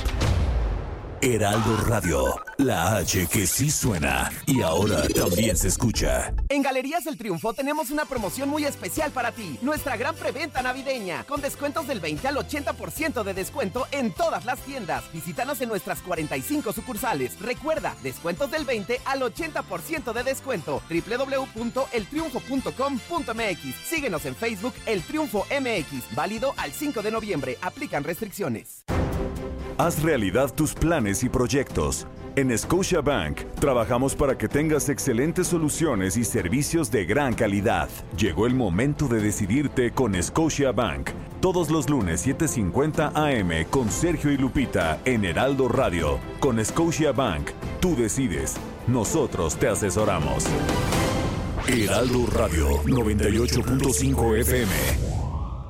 [1.25, 6.35] Heraldo Radio, la H que sí suena y ahora también se escucha.
[6.49, 9.57] En Galerías del Triunfo tenemos una promoción muy especial para ti.
[9.63, 14.59] Nuestra gran preventa navideña, con descuentos del 20 al 80% de descuento en todas las
[14.63, 15.05] tiendas.
[15.13, 17.39] Visítanos en nuestras 45 sucursales.
[17.39, 20.83] Recuerda, descuentos del 20 al 80% de descuento.
[20.91, 23.89] www.eltriunfo.com.mx.
[23.89, 26.17] Síguenos en Facebook El Triunfo MX.
[26.17, 27.59] Válido al 5 de noviembre.
[27.63, 28.85] Aplican restricciones.
[29.79, 32.07] Haz realidad tus planes y proyectos.
[32.37, 37.89] En Scotiabank trabajamos para que tengas excelentes soluciones y servicios de gran calidad.
[38.17, 41.11] Llegó el momento de decidirte con Scotiabank.
[41.41, 46.19] Todos los lunes 7:50 AM con Sergio y Lupita en Heraldo Radio.
[46.39, 47.51] Con Scotiabank,
[47.81, 48.57] tú decides.
[48.87, 50.47] Nosotros te asesoramos.
[51.67, 55.12] Heraldo Radio 98.5 FM.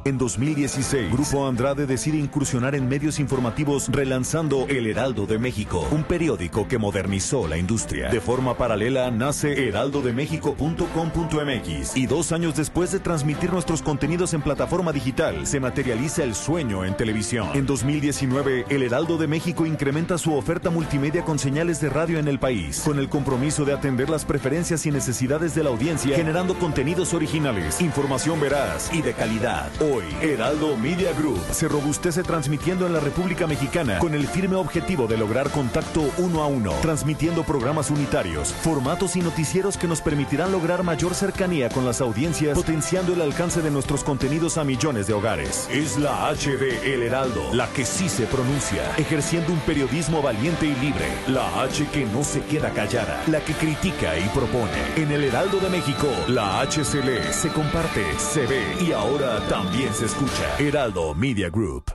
[0.04, 6.02] En 2016, Grupo Andrade decide incursionar en medios informativos relanzando El Heraldo de México, un
[6.02, 8.08] periódico que modernizó la industria.
[8.08, 14.90] De forma paralela nace heraldodemexico.com.mx y dos años después de transmitir nuestros contenidos en plataforma
[14.90, 17.50] digital, se materializa el sueño en televisión.
[17.54, 22.26] En 2019, El Heraldo de México incrementa su oferta multimedia con señales de radio en
[22.26, 26.58] el país, con el compromiso de atender las preferencias y necesidades de la audiencia, generando
[26.58, 29.70] contenidos originales, información veraz y de calidad.
[29.94, 35.06] Hoy, Heraldo Media Group se robustece transmitiendo en la República Mexicana con el firme objetivo
[35.06, 40.50] de lograr contacto uno a uno, transmitiendo programas unitarios, formatos y noticieros que nos permitirán
[40.50, 45.12] lograr mayor cercanía con las audiencias, potenciando el alcance de nuestros contenidos a millones de
[45.12, 45.68] hogares.
[45.70, 50.74] Es la HD El Heraldo, la que sí se pronuncia, ejerciendo un periodismo valiente y
[50.76, 54.72] libre, la H que no se queda callada, la que critica y propone.
[54.96, 59.81] En el Heraldo de México, la H lee, se comparte, se ve y ahora también
[59.90, 60.56] se escucha.
[60.58, 61.92] Heraldo Media Group.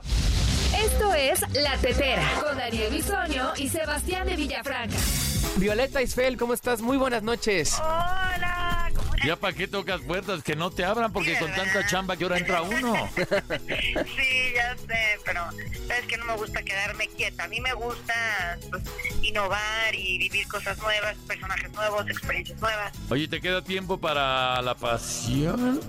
[0.76, 4.96] Esto es La Tetera con Daniel Bisoño y Sebastián de Villafranca.
[5.56, 6.82] Violeta Isfel, ¿cómo estás?
[6.82, 7.78] Muy buenas noches.
[7.80, 8.90] Hola.
[8.94, 12.24] ¿cómo Ya para qué tocas puertas, que no te abran porque con tanta chamba que
[12.24, 12.94] ahora entra uno.
[13.16, 15.40] Sí, ya sé, pero
[15.98, 17.44] es que no me gusta quedarme quieta.
[17.44, 18.82] A mí me gusta pues,
[19.22, 22.92] innovar y vivir cosas nuevas, personajes nuevos, experiencias nuevas.
[23.08, 25.80] Oye, ¿te queda tiempo para la pasión?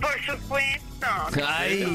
[0.00, 1.06] Por supuesto.
[1.46, 1.86] Ay,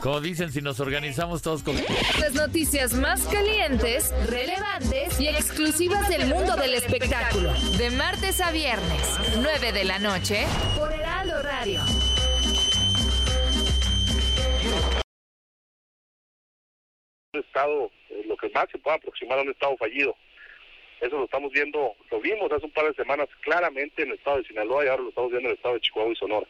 [0.00, 1.76] como dicen, si nos organizamos todos con...
[2.20, 7.52] Las noticias más calientes, relevantes y exclusivas del mundo del espectáculo.
[7.78, 10.46] De martes a viernes, 9 de la noche,
[10.76, 11.80] por Heraldo Radio.
[17.32, 20.14] Un estado, eh, lo que más se puede aproximar a un estado fallido.
[21.00, 24.38] Eso lo estamos viendo, lo vimos hace un par de semanas claramente en el estado
[24.38, 26.46] de Sinaloa y ahora lo estamos viendo en el estado de Chihuahua y Sonora.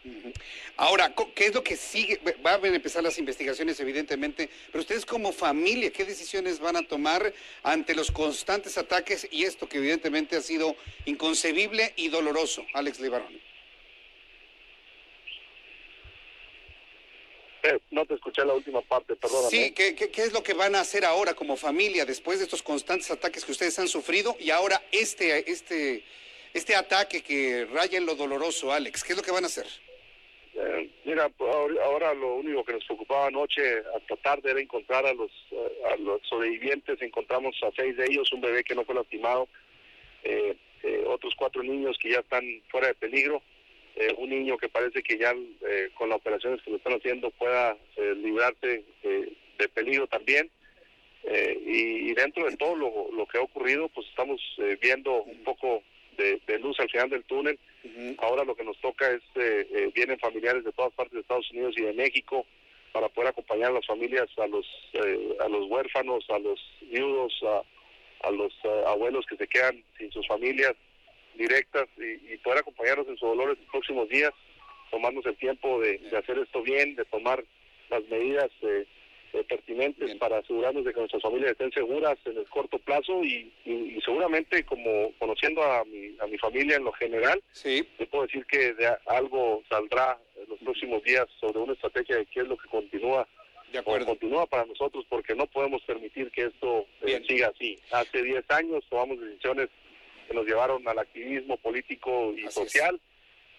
[0.77, 2.21] Ahora, ¿qué es lo que sigue?
[2.45, 7.33] Va a empezar las investigaciones, evidentemente, pero ustedes como familia, ¿qué decisiones van a tomar
[7.63, 10.77] ante los constantes ataques y esto que evidentemente ha sido
[11.07, 13.46] inconcebible y doloroso, Alex Levarón?
[17.67, 19.51] Eh, no te escuché la última parte, perdóname.
[19.51, 22.45] Sí, ¿qué, qué, qué es lo que van a hacer ahora como familia después de
[22.45, 26.05] estos constantes ataques que ustedes han sufrido y ahora este, este,
[26.55, 29.03] este ataque que raya en lo doloroso, Alex?
[29.03, 29.67] ¿Qué es lo que van a hacer?
[30.55, 33.63] Eh, mira, pues, ahora, ahora lo único que nos preocupaba anoche
[33.97, 37.03] hasta tarde era encontrar a los, eh, a los sobrevivientes.
[37.03, 39.49] Encontramos a seis de ellos, un bebé que no fue lastimado,
[40.23, 43.43] eh, eh, otros cuatro niños que ya están fuera de peligro,
[43.97, 47.31] eh, un niño que parece que ya eh, con las operaciones que lo están haciendo
[47.31, 50.51] pueda eh, librarse eh, de peligro también.
[51.25, 54.41] Eh, y, y dentro de todo lo, lo que ha ocurrido, pues estamos
[54.81, 55.83] viendo un poco
[56.17, 57.59] de, de luz al final del túnel.
[58.19, 59.23] Ahora lo que nos toca es,
[59.93, 62.47] vienen familiares de todas partes de Estados Unidos y de México
[62.93, 67.35] para poder acompañar a las familias, a los, eh, a los huérfanos, a los viudos,
[67.43, 67.63] a,
[68.29, 68.53] a los
[68.87, 70.75] abuelos que se quedan sin sus familias
[71.37, 74.33] directas y, y poder acompañarlos en su dolor en los próximos días,
[74.91, 77.45] tomarnos el tiempo de, de hacer esto bien, de tomar
[77.91, 78.87] las medidas eh,
[79.33, 83.53] eh, pertinentes para asegurarnos de que nuestras familias estén seguras en el corto plazo y,
[83.65, 87.43] y- y seguramente como conociendo a mi, a mi familia en lo general,
[87.99, 92.27] te puedo decir que de algo saldrá en los próximos días sobre una estrategia de
[92.27, 93.27] qué es lo que continúa
[93.81, 97.77] o continúa para nosotros porque no podemos permitir que esto eh, siga así.
[97.91, 99.69] Hace 10 años tomamos decisiones
[100.27, 103.01] que nos llevaron al activismo político y social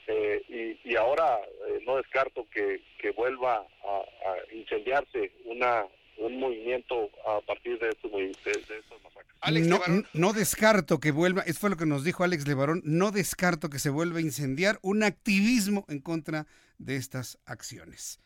[0.08, 1.38] eh, y, y ahora
[1.70, 5.86] eh, no descarto que, que vuelva a, a incendiarse una
[6.20, 9.68] un movimiento a partir de estos, movi- de, de estos masacres.
[9.68, 9.80] no,
[10.14, 13.78] no descarto que vuelva, eso fue lo que nos dijo Alex Levarón, no descarto que
[13.78, 16.48] se vuelva a incendiar un activismo en contra
[16.80, 18.20] de estas acciones.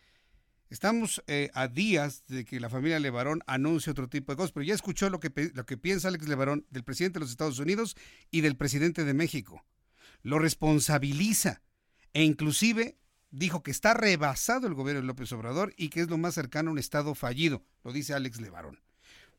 [0.72, 4.64] Estamos eh, a días de que la familia Levarón anuncie otro tipo de cosas, pero
[4.64, 7.98] ya escuchó lo que, lo que piensa Alex Levarón del presidente de los Estados Unidos
[8.32, 9.66] y del presidente de México.
[10.24, 11.62] Lo responsabiliza
[12.14, 12.98] e inclusive
[13.32, 16.70] dijo que está rebasado el gobierno de López Obrador y que es lo más cercano
[16.70, 18.80] a un Estado fallido, lo dice Alex Levarón.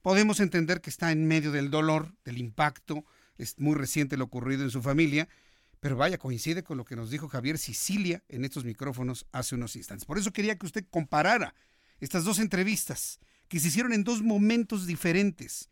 [0.02, 3.06] Podemos entender que está en medio del dolor, del impacto,
[3.38, 5.30] es muy reciente lo ocurrido en su familia,
[5.82, 9.74] pero vaya, coincide con lo que nos dijo Javier Sicilia en estos micrófonos hace unos
[9.74, 10.04] instantes.
[10.04, 11.56] Por eso quería que usted comparara
[11.98, 13.18] estas dos entrevistas
[13.48, 15.70] que se hicieron en dos momentos diferentes,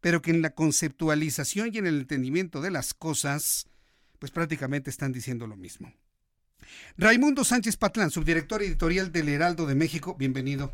[0.00, 3.68] pero que en la conceptualización y en el entendimiento de las cosas,
[4.18, 5.94] pues prácticamente están diciendo lo mismo.
[6.96, 10.72] Raimundo Sánchez Patlán, subdirector editorial del Heraldo de México, bienvenido.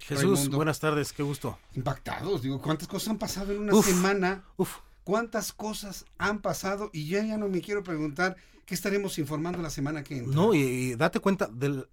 [0.00, 0.56] Jesús, Raimundo.
[0.56, 1.60] buenas tardes, qué gusto.
[1.76, 4.42] Impactados, digo, ¿cuántas cosas han pasado en una Uf, semana?
[5.10, 6.88] ¿Cuántas cosas han pasado?
[6.92, 10.32] Y ya ya no me quiero preguntar qué estaremos informando la semana que entra.
[10.32, 11.88] No, y, y date cuenta, del,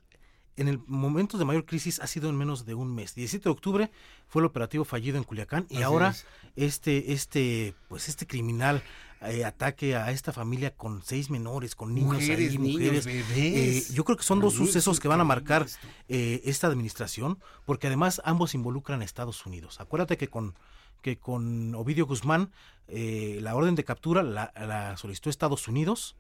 [0.56, 3.16] en el momento de mayor crisis ha sido en menos de un mes.
[3.16, 3.92] 17 de octubre
[4.28, 6.28] fue el operativo fallido en Culiacán y Así ahora es.
[6.56, 8.84] este, este, pues este criminal
[9.22, 13.06] eh, ataque a esta familia con seis menores, con niños Mujeres, ahí, niños, mujeres.
[13.08, 13.90] bebés.
[13.90, 15.66] Eh, yo creo que son dos sucesos es que van a marcar
[16.08, 19.82] eh, esta administración, porque además ambos involucran a Estados Unidos.
[19.82, 20.54] Acuérdate que con
[21.02, 22.52] que con Ovidio Guzmán
[22.88, 26.16] eh, la orden de captura la, la solicitó Estados Unidos.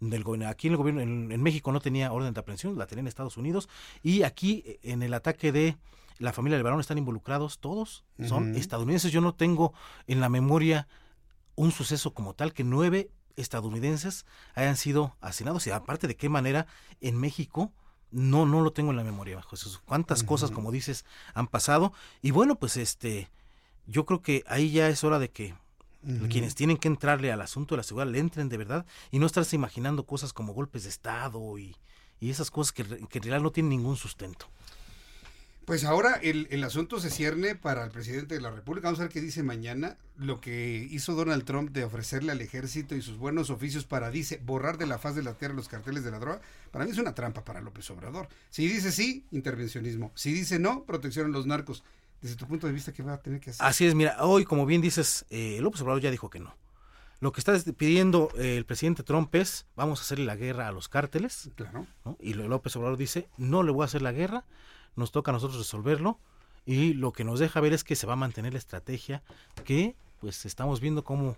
[0.00, 2.86] Del, gobierno- aquí en el gobierno en, en México no tenía orden de aprehensión, la
[2.86, 3.68] tenía en Estados Unidos.
[4.02, 5.76] Y aquí en el ataque de
[6.18, 9.12] la familia del varón están involucrados todos, son estadounidenses.
[9.12, 9.72] Yo no tengo
[10.08, 10.88] en la memoria
[11.54, 15.66] un suceso como tal que nueve estadounidenses hayan sido asesinados.
[15.66, 16.66] Y aparte de qué manera
[17.00, 17.72] en México
[18.10, 19.80] no no lo tengo en la memoria Jesús.
[19.86, 23.30] cuántas cosas como dices han pasado y bueno pues este
[23.86, 25.54] yo creo que ahí ya es hora de que
[26.28, 29.26] quienes tienen que entrarle al asunto de la seguridad le entren de verdad y no
[29.26, 31.76] estarse imaginando cosas como golpes de estado y,
[32.18, 34.48] y esas cosas que en realidad no tienen ningún sustento.
[35.64, 38.88] Pues ahora el, el asunto se cierne para el presidente de la República.
[38.88, 39.96] Vamos a ver qué dice mañana.
[40.16, 44.40] Lo que hizo Donald Trump de ofrecerle al ejército y sus buenos oficios para, dice,
[44.44, 46.40] borrar de la faz de la tierra los carteles de la droga,
[46.72, 48.28] para mí es una trampa para López Obrador.
[48.50, 50.10] Si dice sí, intervencionismo.
[50.16, 51.84] Si dice no, protección a los narcos.
[52.22, 53.66] Desde tu punto de vista, ¿qué va a tener que hacer?
[53.66, 56.54] Así es, mira, hoy como bien dices, eh, López Obrador ya dijo que no.
[57.18, 60.72] Lo que está pidiendo eh, el presidente Trump es, vamos a hacerle la guerra a
[60.72, 61.50] los cárteles.
[61.56, 61.86] Claro.
[62.04, 62.16] ¿no?
[62.20, 64.44] Y López Obrador dice, no le voy a hacer la guerra,
[64.96, 66.18] nos toca a nosotros resolverlo.
[66.64, 69.22] Y lo que nos deja ver es que se va a mantener la estrategia
[69.64, 71.36] que pues estamos viendo cómo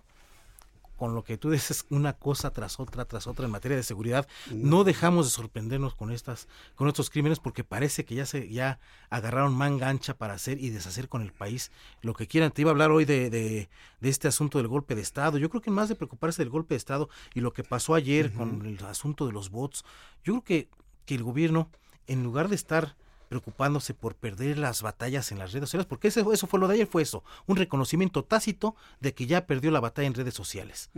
[0.95, 4.27] con lo que tú dices una cosa tras otra tras otra en materia de seguridad
[4.51, 8.79] no dejamos de sorprendernos con estas con estos crímenes porque parece que ya se ya
[9.09, 11.71] agarraron manga ancha para hacer y deshacer con el país
[12.01, 12.51] lo que quieran.
[12.51, 13.69] Te iba a hablar hoy de, de,
[14.01, 15.37] de este asunto del golpe de estado.
[15.37, 18.31] Yo creo que más de preocuparse del golpe de estado y lo que pasó ayer
[18.33, 19.83] con el asunto de los bots
[20.23, 21.69] yo creo que que el gobierno
[22.07, 22.95] en lugar de estar
[23.27, 26.75] preocupándose por perder las batallas en las redes sociales, porque eso, eso fue lo de
[26.75, 30.89] ayer, fue eso, un reconocimiento tácito de que ya perdió la batalla en redes sociales.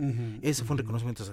[0.42, 1.24] Ese fue un reconocimiento.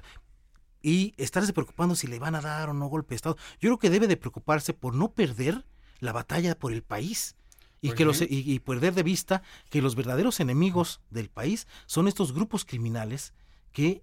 [0.81, 3.37] Y estarse preocupando si le van a dar o no golpe de Estado.
[3.59, 5.65] Yo creo que debe de preocuparse por no perder
[5.99, 7.35] la batalla por el país.
[7.81, 12.07] Y, ¿Por que los, y perder de vista que los verdaderos enemigos del país son
[12.07, 13.33] estos grupos criminales
[13.71, 14.01] que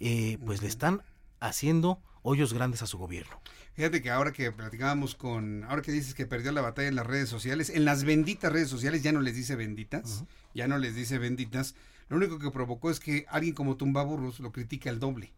[0.00, 1.02] eh, pues le están
[1.40, 3.40] haciendo hoyos grandes a su gobierno.
[3.72, 7.06] Fíjate que ahora que platicábamos con, ahora que dices que perdió la batalla en las
[7.06, 10.94] redes sociales, en las benditas redes sociales ya no les dice benditas, ya no les
[10.94, 11.74] dice benditas.
[12.08, 15.32] Lo único que provocó es que alguien como Tumbaburros lo critica el doble.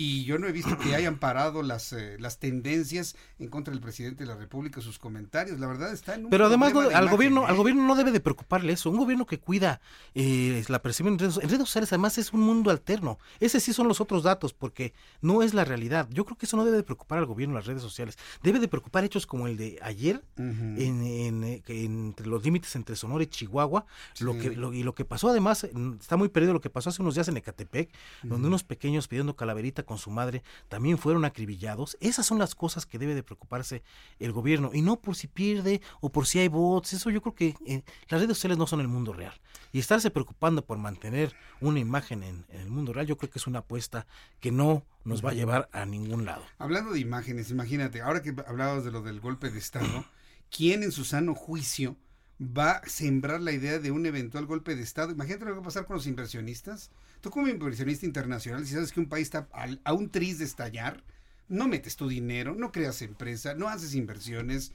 [0.00, 3.80] Y yo no he visto que hayan parado las, eh, las tendencias en contra del
[3.82, 5.58] presidente de la República, sus comentarios.
[5.58, 7.46] La verdad está en un Pero además no- al imagen, gobierno, ¿eh?
[7.48, 8.90] al gobierno no debe de preocuparle eso.
[8.90, 9.80] Un gobierno que cuida
[10.14, 13.18] eh, la percepción en redes, en redes sociales, además es un mundo alterno.
[13.40, 16.08] Ese sí son los otros datos, porque no es la realidad.
[16.12, 18.16] Yo creo que eso no debe de preocupar al gobierno las redes sociales.
[18.40, 22.76] Debe de preocupar hechos como el de ayer, en, en, eh, que entre los límites
[22.76, 23.84] entre Sonora y Chihuahua,
[24.20, 26.90] lo que lo- y lo que pasó además mm, está muy perdido lo que pasó
[26.90, 27.90] hace unos días en Ecatepec,
[28.22, 31.96] donde unos pequeños pidiendo calaverita con su madre también fueron acribillados.
[32.00, 33.82] Esas son las cosas que debe de preocuparse
[34.20, 36.92] el gobierno y no por si pierde o por si hay bots.
[36.92, 39.32] Eso yo creo que eh, las redes sociales no son el mundo real.
[39.72, 43.38] Y estarse preocupando por mantener una imagen en, en el mundo real, yo creo que
[43.38, 44.06] es una apuesta
[44.40, 46.44] que no nos va a llevar a ningún lado.
[46.58, 50.04] Hablando de imágenes, imagínate, ahora que hablabas de lo del golpe de Estado,
[50.50, 51.96] ¿quién en su sano juicio
[52.40, 55.12] va a sembrar la idea de un eventual golpe de Estado?
[55.12, 56.90] Imagínate lo que va a pasar con los inversionistas.
[57.20, 60.44] Tú como inversionista internacional, si sabes que un país está al- a un tris de
[60.44, 61.02] estallar,
[61.48, 64.72] no metes tu dinero, no creas empresa, no haces inversiones.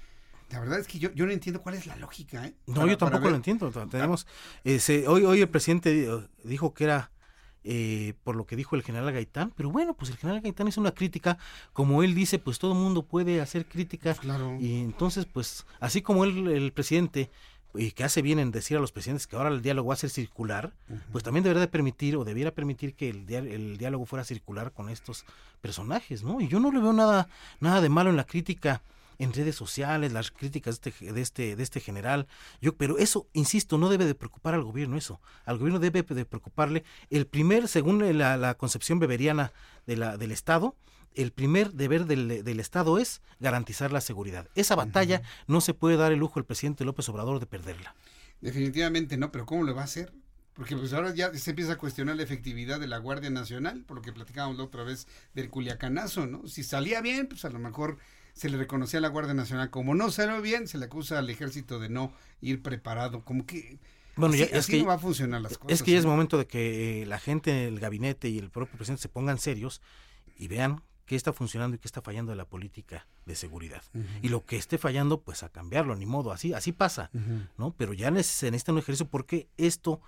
[0.50, 2.46] La verdad es que yo, yo no entiendo cuál es la lógica.
[2.46, 2.54] ¿eh?
[2.68, 3.72] No, Para- yo tampoco lo entiendo.
[3.90, 4.28] Tenemos,
[4.64, 7.12] eh, se- hoy, hoy el presidente eh, dijo que era
[7.66, 10.76] eh, por lo que dijo el general Gaitán, pero bueno, pues el general Gaitán es
[10.76, 11.38] una crítica,
[11.72, 14.18] como él dice, pues todo el mundo puede hacer crítica.
[14.60, 17.32] Y entonces, pues, así como él, el presidente,
[17.76, 19.98] y que hace bien en decir a los presidentes que ahora el diálogo va a
[19.98, 20.74] ser circular,
[21.12, 24.90] pues también debería de permitir o debiera permitir que el, el diálogo fuera circular con
[24.90, 25.26] estos
[25.62, 26.42] personajes, ¿no?
[26.42, 27.28] Y yo no le veo nada,
[27.60, 28.82] nada de malo en la crítica
[29.20, 32.28] en redes sociales, las críticas de este, de este, de este general.
[32.62, 35.20] Yo, pero eso, insisto, no debe de preocupar al gobierno eso.
[35.46, 39.52] Al gobierno debe de preocuparle el primer, según la, la concepción beberiana
[39.86, 40.76] de la, del Estado,
[41.16, 44.48] el primer deber del, del Estado es garantizar la seguridad.
[44.56, 47.96] Esa batalla no se puede dar el lujo el presidente López Obrador de perderla.
[48.42, 50.14] Definitivamente no, pero ¿cómo lo va a hacer?
[50.54, 53.98] Porque pues ahora ya se empieza a cuestionar la efectividad de la Guardia Nacional, por
[53.98, 56.48] lo que platicábamos la otra vez del culiacanazo, ¿no?
[56.48, 57.98] Si salía bien, pues a lo mejor
[58.34, 59.72] se le reconocía a la Guardia Nacional.
[59.72, 63.24] Como no salió bien, se le acusa al ejército de no ir preparado.
[63.24, 63.80] Como que
[64.16, 65.74] Bueno, así, ya, es así que, no va a funcionar las cosas.
[65.74, 68.78] Es que ya es momento de que eh, la gente, el gabinete y el propio
[68.78, 69.82] presidente se pongan serios
[70.38, 73.84] y vean qué está funcionando y qué está fallando de la política de seguridad.
[74.22, 77.10] Y lo que esté fallando, pues a cambiarlo, ni modo, así, así pasa.
[77.58, 77.74] ¿no?
[77.78, 80.02] Pero ya se necesita un ejercicio porque esto,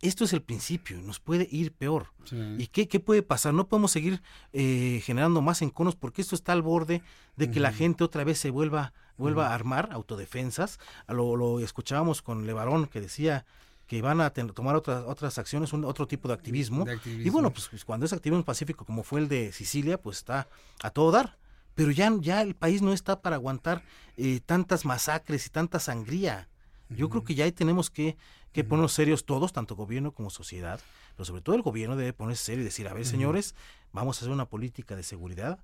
[0.00, 2.08] esto es el principio nos puede ir peor.
[2.24, 2.36] Sí.
[2.58, 3.54] ¿Y qué, qué puede pasar?
[3.54, 4.22] No podemos seguir
[4.52, 7.02] eh, generando más enconos porque esto está al borde
[7.36, 10.78] de que la gente otra vez se vuelva, vuelva a armar autodefensas.
[11.08, 13.44] Lo escuchábamos con Levarón que decía
[13.90, 16.84] que van a ten- tomar otras otras acciones, un, otro tipo de activismo.
[16.84, 16.92] De
[17.26, 20.46] Y bueno, pues pues, cuando es activismo pacífico como fue el de Sicilia, pues está
[20.80, 21.36] a todo dar.
[21.74, 23.82] Pero ya, ya el país no está para aguantar
[24.16, 26.48] eh, tantas masacres y tanta sangría.
[26.88, 28.16] Yo creo que ya ahí tenemos que,
[28.52, 30.78] que ponernos serios todos, tanto gobierno como sociedad,
[31.16, 33.56] pero sobre todo el gobierno debe ponerse serio y decir, a ver, señores,
[33.92, 35.58] vamos a hacer una política de seguridad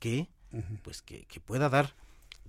[0.00, 0.28] que,
[0.82, 1.94] pues, que, que pueda dar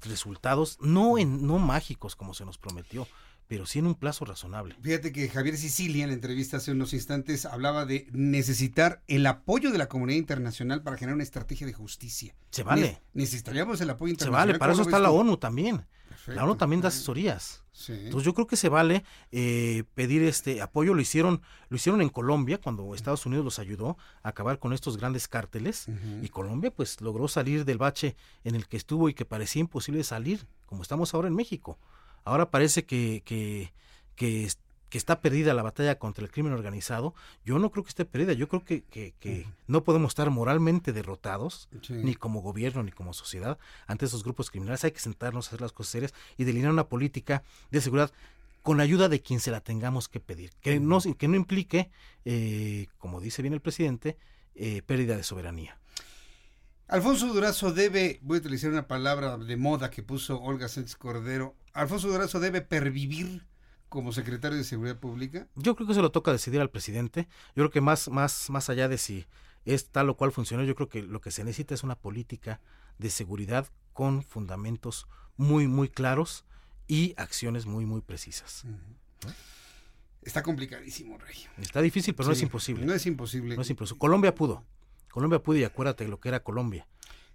[0.02, 3.08] resultados, no, en, no mágicos como se nos prometió,
[3.48, 4.76] pero sí en un plazo razonable.
[4.82, 9.72] Fíjate que Javier Sicilia en la entrevista hace unos instantes hablaba de necesitar el apoyo
[9.72, 12.36] de la comunidad internacional para generar una estrategia de justicia.
[12.52, 12.82] Se vale.
[12.82, 14.48] Ne- necesitaríamos el apoyo Se internacional.
[14.48, 15.12] vale, para eso ¿Cómo está la?
[15.12, 15.86] ONU también.
[16.10, 16.34] Perfecto.
[16.40, 17.64] La ONU también da asesorías.
[17.72, 17.92] Sí.
[17.94, 20.94] Entonces yo creo que se vale eh, pedir este apoyo.
[20.94, 24.98] Lo hicieron, lo hicieron en Colombia cuando Estados Unidos los ayudó a acabar con estos
[24.98, 25.88] grandes cárteles
[26.22, 30.04] y Colombia pues logró salir del bache en el que estuvo y que parecía imposible
[30.04, 31.78] salir, como estamos ahora en México.
[32.26, 33.72] Ahora parece que, que,
[34.16, 34.60] que, es-
[34.90, 37.14] que está perdida la batalla contra el crimen organizado.
[37.44, 38.34] Yo no creo que esté perdida.
[38.34, 41.94] Yo creo que, que, no podemos estar moralmente derrotados, Sí.
[41.94, 43.58] ni como gobierno ni como sociedad,
[43.88, 44.84] ante esos grupos criminales.
[44.84, 48.12] Hay que sentarnos a hacer las cosas serias y delinear una política de seguridad
[48.62, 51.92] con ayuda de quien se la tengamos que pedir, que no, que no implique,
[52.26, 54.18] eh, como dice bien el presidente,
[54.56, 55.78] eh, pérdida de soberanía.
[56.88, 61.56] Alfonso Durazo debe, voy a utilizar una palabra de moda que puso Olga Sánchez Cordero,
[61.76, 63.46] Alfonso Durazo debe pervivir
[63.90, 65.48] como secretario de Seguridad Pública.
[65.56, 67.28] Yo creo que se lo toca decidir al presidente.
[67.50, 69.26] Yo creo que más, más, más allá de si
[69.66, 72.62] es tal o cual funcionó, yo creo que lo que se necesita es una política
[72.98, 75.06] de seguridad con fundamentos
[75.36, 76.46] muy, muy claros
[76.88, 78.64] y acciones muy, muy precisas.
[80.22, 81.46] Está complicadísimo, Rey.
[81.58, 82.86] Está difícil, pero no es imposible.
[82.86, 83.56] No es imposible.
[83.56, 84.00] No es imposible.
[84.00, 84.64] Colombia pudo.
[85.12, 86.88] Colombia pudo y acuérdate lo que era Colombia.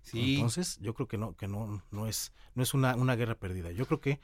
[0.03, 0.35] Sí.
[0.37, 3.71] Entonces, yo creo que no, que no, no es, no es una, una guerra perdida.
[3.71, 4.19] Yo creo que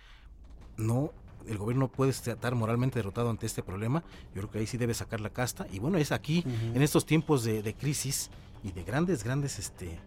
[0.77, 1.12] no,
[1.47, 4.03] el gobierno puede estar moralmente derrotado ante este problema.
[4.35, 5.66] Yo creo que ahí sí debe sacar la casta.
[5.72, 8.31] Y bueno, es aquí, en estos tiempos de, de crisis
[8.64, 9.99] y de grandes, grandes, este,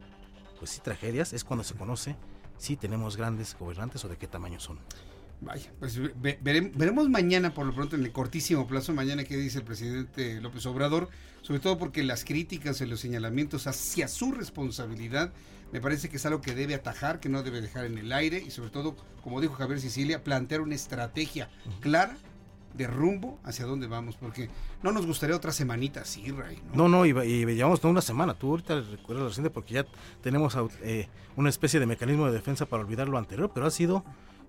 [0.57, 2.15] pues sí, tragedias, es cuando se conoce
[2.57, 4.79] si tenemos grandes gobernantes o de qué tamaño son.
[5.41, 9.37] Vaya, pues ve- verem- veremos mañana, por lo pronto, en el cortísimo plazo, mañana qué
[9.37, 11.07] dice el presidente López Obrador,
[11.41, 15.31] sobre todo porque las críticas y los señalamientos hacia su responsabilidad
[15.71, 18.43] me parece que es algo que debe atajar, que no debe dejar en el aire
[18.45, 21.49] y sobre todo, como dijo Javier Sicilia, plantear una estrategia
[21.79, 22.17] clara
[22.73, 24.49] de rumbo hacia dónde vamos, porque
[24.83, 26.61] no nos gustaría otra semanita así, Ray.
[26.73, 26.87] ¿no?
[26.87, 28.33] No, no, y, y llevamos no una semana.
[28.35, 29.85] Tú ahorita recuerdas reciente porque ya
[30.21, 34.03] tenemos eh, una especie de mecanismo de defensa para olvidar lo anterior, pero ha sido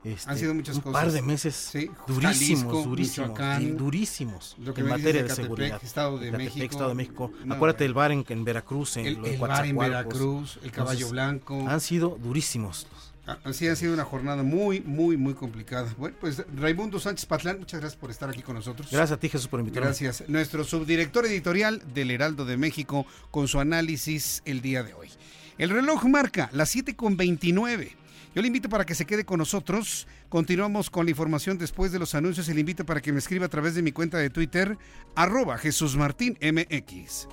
[0.04, 1.02] este, Han sido muchas un cosas.
[1.02, 5.28] par de meses Sí, durísimos, Jalisco, durísimos, Michoacán, sí, durísimos lo que en materia de
[5.28, 5.80] Catepec, seguridad.
[5.84, 6.64] Estado de Catepec, México.
[6.72, 7.32] Estado de México.
[7.44, 7.88] No, Acuérdate bueno.
[7.90, 9.76] el bar en, en Veracruz, en El- el bar en.
[9.76, 11.68] Veracruz, el Caballo Blanco.
[11.68, 12.86] Han sido durísimos.
[13.26, 15.94] Ah, Así ha sido una jornada muy, muy, muy complicada.
[15.98, 18.88] Bueno, pues Raimundo Sánchez Patlán, muchas gracias por estar aquí con nosotros.
[18.90, 19.86] Gracias a ti, Jesús, por invitarme.
[19.88, 20.24] Gracias.
[20.28, 25.10] Nuestro subdirector editorial del Heraldo de México con su análisis el día de hoy.
[25.58, 27.94] El reloj marca las 7 con 29.
[28.34, 30.06] Yo le invito para que se quede con nosotros.
[30.28, 33.46] Continuamos con la información después de los anuncios y le invito para que me escriba
[33.46, 34.78] a través de mi cuenta de Twitter,
[35.16, 37.26] arroba Jesús Martín MX.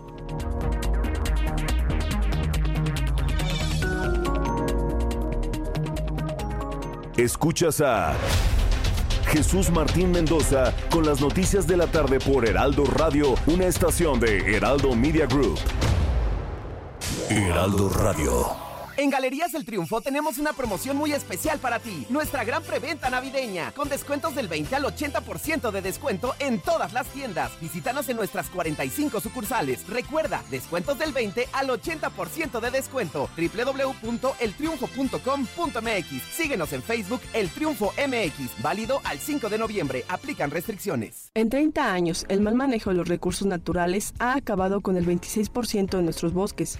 [7.17, 8.15] Escuchas a
[9.27, 14.55] Jesús Martín Mendoza con las noticias de la tarde por Heraldo Radio, una estación de
[14.55, 15.59] Heraldo Media Group.
[17.29, 18.66] Heraldo Radio.
[18.97, 22.07] En Galerías El Triunfo tenemos una promoción muy especial para ti.
[22.09, 27.05] Nuestra gran preventa navideña, con descuentos del 20 al 80% de descuento en todas las
[27.09, 27.51] tiendas.
[27.61, 29.87] Visítanos en nuestras 45 sucursales.
[29.87, 33.29] Recuerda, descuentos del 20 al 80% de descuento.
[33.37, 36.35] www.eltriunfo.com.mx.
[36.35, 38.63] Síguenos en Facebook El Triunfo MX.
[38.63, 40.05] Válido al 5 de noviembre.
[40.09, 41.29] Aplican restricciones.
[41.35, 45.97] En 30 años, el mal manejo de los recursos naturales ha acabado con el 26%
[45.97, 46.79] de nuestros bosques.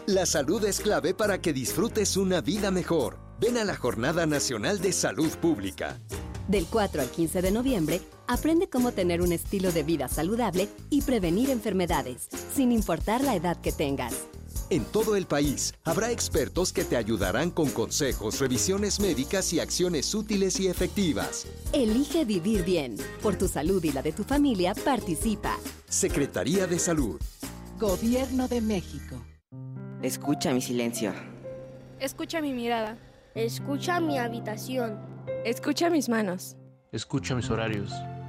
[0.07, 3.19] La salud es clave para que disfrutes una vida mejor.
[3.41, 5.99] Ven a la Jornada Nacional de Salud Pública.
[6.47, 11.03] Del 4 al 15 de noviembre, aprende cómo tener un estilo de vida saludable y
[11.03, 14.15] prevenir enfermedades, sin importar la edad que tengas.
[14.71, 20.15] En todo el país habrá expertos que te ayudarán con consejos, revisiones médicas y acciones
[20.15, 21.47] útiles y efectivas.
[21.73, 22.97] Elige vivir bien.
[23.23, 25.57] Por tu salud y la de tu familia, participa.
[25.89, 27.19] Secretaría de Salud.
[27.79, 29.17] Gobierno de México.
[30.03, 31.15] Escucha mi silencio.
[31.99, 32.99] Escucha mi mirada.
[33.35, 34.99] Escucha mi habitación.
[35.45, 36.57] Escucha mis manos.
[36.93, 37.91] Escucha mis horarios.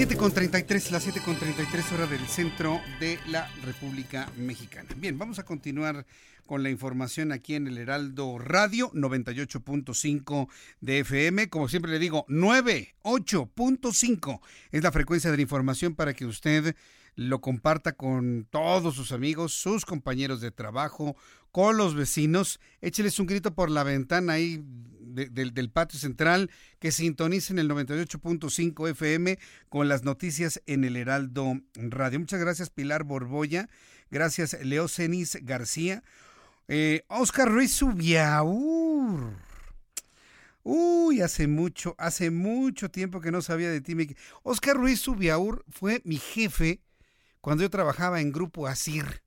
[0.00, 4.88] Son las 7.33, las 7.33 hora del centro de la República Mexicana.
[4.96, 6.06] Bien, vamos a continuar
[6.46, 10.48] con la información aquí en el Heraldo Radio 98.5
[10.80, 11.50] de FM.
[11.50, 14.40] Como siempre le digo, 98.5
[14.72, 16.74] es la frecuencia de la información para que usted
[17.14, 21.14] lo comparta con todos sus amigos, sus compañeros de trabajo,
[21.52, 22.58] con los vecinos.
[22.80, 24.64] Écheles un grito por la ventana ahí
[25.14, 29.38] de- del, patio central que sintonicen el 98.5 FM
[29.68, 32.20] con las noticias en el Heraldo Radio.
[32.20, 33.68] Muchas gracias Pilar Borboya,
[34.10, 36.02] gracias Leo Cenis García,
[36.68, 39.34] eh, Oscar Ruiz Subiaur.
[40.62, 43.94] Uy, hace mucho, hace mucho tiempo que no sabía de ti.
[44.42, 46.80] Oscar Ruiz Subiaur fue mi jefe
[47.40, 49.22] cuando yo trabajaba en Grupo Asir.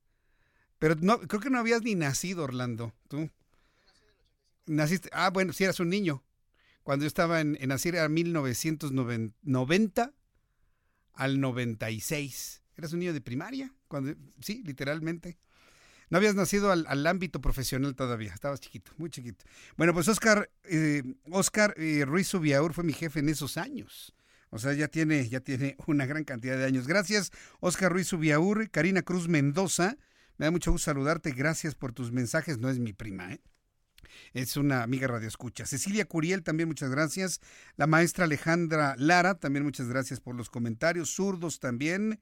[0.78, 3.30] Pero no, creo que no habías ni nacido, Orlando, tú.
[4.66, 6.24] Naciste, ah, bueno, si eras un niño.
[6.84, 10.14] Cuando yo estaba en, en Asir era 1990
[11.14, 12.62] al 96.
[12.76, 15.38] Eras un niño de primaria, cuando, sí, literalmente.
[16.10, 19.46] No habías nacido al, al ámbito profesional todavía, estabas chiquito, muy chiquito.
[19.78, 21.02] Bueno, pues Oscar, eh,
[21.32, 24.14] Oscar eh, Ruiz Subiaur fue mi jefe en esos años.
[24.50, 26.88] O sea, ya tiene, ya tiene una gran cantidad de años.
[26.88, 29.98] Gracias, Oscar Ruiz Subiaur, Karina Cruz Mendoza.
[30.38, 31.32] Me da mucho gusto saludarte.
[31.32, 32.60] Gracias por tus mensajes.
[32.60, 33.42] No es mi prima, ¿eh?
[34.34, 35.66] Es una amiga radio escucha.
[35.66, 37.40] Cecilia Curiel, también muchas gracias.
[37.76, 41.16] La maestra Alejandra Lara, también muchas gracias por los comentarios.
[41.16, 42.20] Zurdos también.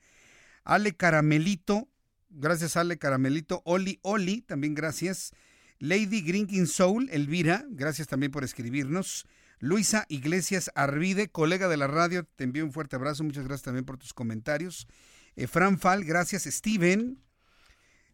[0.64, 1.90] Ale Caramelito,
[2.30, 3.62] gracias Ale Caramelito.
[3.66, 5.32] Oli Oli, también gracias.
[5.80, 9.26] Lady Grinking Soul, Elvira, gracias también por escribirnos.
[9.60, 13.24] Luisa Iglesias Arvide, colega de la radio, te envío un fuerte abrazo.
[13.24, 14.88] Muchas gracias también por tus comentarios.
[15.36, 16.44] Eh, Fran Fal, gracias.
[16.44, 17.20] Steven,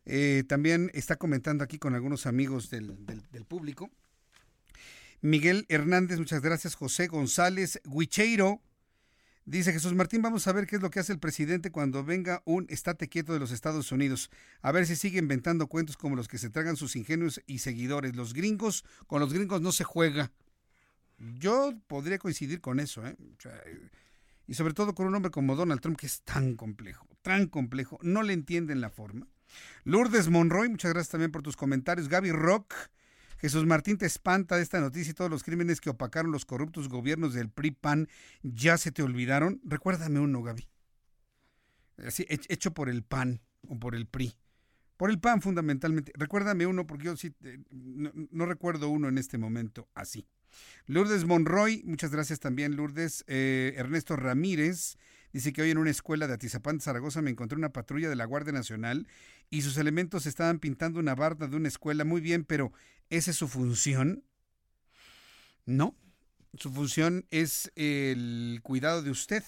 [0.10, 3.89] eh, también está comentando aquí con algunos amigos del, del- público.
[5.22, 6.76] Miguel Hernández, muchas gracias.
[6.76, 8.62] José González, Huicheiro,
[9.45, 12.41] dice Jesús Martín, vamos a ver qué es lo que hace el presidente cuando venga
[12.45, 14.30] un estate quieto de los Estados Unidos.
[14.62, 18.16] A ver si sigue inventando cuentos como los que se tragan sus ingenuos y seguidores.
[18.16, 20.32] Los gringos, con los gringos no se juega.
[21.18, 23.18] Yo podría coincidir con eso, eh,
[24.45, 27.97] y sobre todo con un hombre como Donald Trump, que es tan complejo, tan complejo,
[28.03, 29.28] no le entienden la forma.
[29.84, 32.10] Lourdes Monroy, muchas gracias también por tus comentarios.
[32.10, 32.74] Gaby Rock,
[33.39, 36.89] Jesús Martín te espanta de esta noticia y todos los crímenes que opacaron los corruptos
[36.89, 38.08] gobiernos del PRI-PAN
[38.41, 39.62] ya se te olvidaron.
[39.64, 40.68] Recuérdame uno, Gaby.
[42.06, 44.34] Así, hech- hecho por el PAN o por el PRI.
[44.98, 46.12] Por el PAN fundamentalmente.
[46.16, 50.28] Recuérdame uno porque yo sí eh, no, no recuerdo uno en este momento así.
[50.88, 53.24] Lourdes Monroy, muchas gracias también, Lourdes.
[53.28, 54.98] Eh, Ernesto Ramírez
[55.34, 58.26] dice que hoy en una escuela de Atizapán, Zaragoza, me encontré una patrulla de la
[58.26, 59.08] Guardia Nacional
[59.50, 62.04] y sus elementos estaban pintando una barda de una escuela.
[62.04, 62.74] Muy bien, pero
[63.10, 64.24] ¿esa es su función?
[65.66, 65.95] No.
[66.58, 69.43] Su función es el cuidado de usted.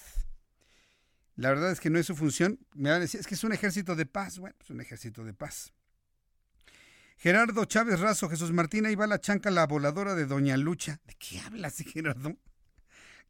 [1.36, 2.58] La verdad es que no es su función.
[2.74, 4.38] Me van a decir, es que es un ejército de paz.
[4.38, 5.72] Bueno, es un ejército de paz.
[7.16, 11.00] Gerardo Chávez Razo, Jesús Martín, ahí va la chancla la voladora de Doña Lucha.
[11.06, 12.36] ¿De qué hablas, Gerardo?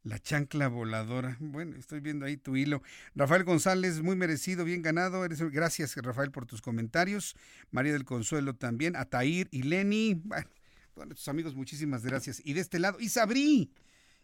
[0.03, 1.37] La chancla voladora.
[1.39, 2.81] Bueno, estoy viendo ahí tu hilo.
[3.13, 5.21] Rafael González, muy merecido, bien ganado.
[5.51, 7.35] Gracias, Rafael, por tus comentarios.
[7.69, 8.95] María del Consuelo también.
[8.95, 10.15] Atair y Lenny.
[10.15, 10.49] Bueno,
[10.95, 12.41] todos nuestros amigos, muchísimas gracias.
[12.43, 13.71] Y de este lado, Isabrí.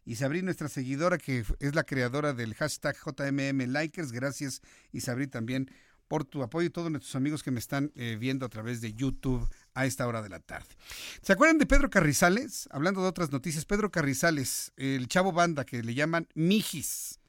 [0.04, 4.12] Isabrí, nuestra seguidora, que es la creadora del hashtag JMM Likers.
[4.12, 4.62] Gracias,
[4.94, 5.70] Isabrí, también
[6.08, 8.94] por tu apoyo y todos nuestros amigos que me están eh, viendo a través de
[8.94, 9.48] YouTube
[9.78, 10.68] a esta hora de la tarde.
[11.22, 12.68] ¿Se acuerdan de Pedro Carrizales?
[12.72, 17.20] Hablando de otras noticias, Pedro Carrizales, el chavo banda que le llaman Mijis.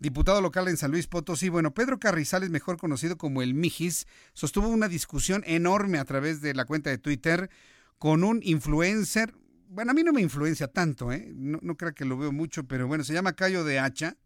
[0.00, 1.48] diputado local en San Luis Potosí.
[1.48, 6.54] Bueno, Pedro Carrizales, mejor conocido como el Mijis, sostuvo una discusión enorme a través de
[6.54, 7.50] la cuenta de Twitter
[7.98, 9.32] con un influencer.
[9.68, 11.30] Bueno, a mí no me influencia tanto, ¿eh?
[11.32, 14.16] No, creo que lo veo mucho, pero bueno, se llama Cayo de Hacha.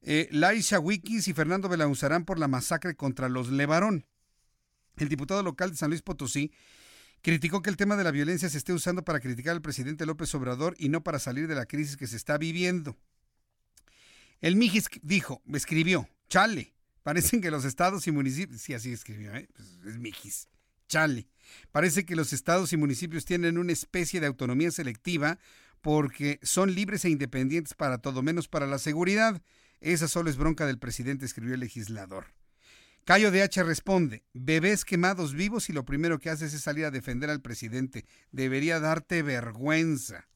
[0.00, 4.06] Eh, Laisha Wikis y Fernando Belauzarán por la masacre contra los Levarón.
[4.96, 6.52] El diputado local de San Luis Potosí
[7.22, 10.34] criticó que el tema de la violencia se esté usando para criticar al presidente López
[10.34, 12.96] Obrador y no para salir de la crisis que se está viviendo.
[14.40, 16.74] El Mijis dijo, escribió, chale,
[17.04, 19.48] parecen que los estados y municipios, sí, así escribió, ¿eh?
[19.54, 20.48] Pues, es Mijis,
[20.88, 21.28] chale,
[21.70, 25.38] parece que los estados y municipios tienen una especie de autonomía selectiva
[25.80, 29.42] porque son libres e independientes para todo menos para la seguridad.
[29.80, 32.26] Esa solo es bronca del presidente, escribió el legislador.
[33.04, 36.92] Cayo de H responde, bebés quemados vivos y lo primero que haces es salir a
[36.92, 38.04] defender al presidente.
[38.30, 40.28] Debería darte vergüenza.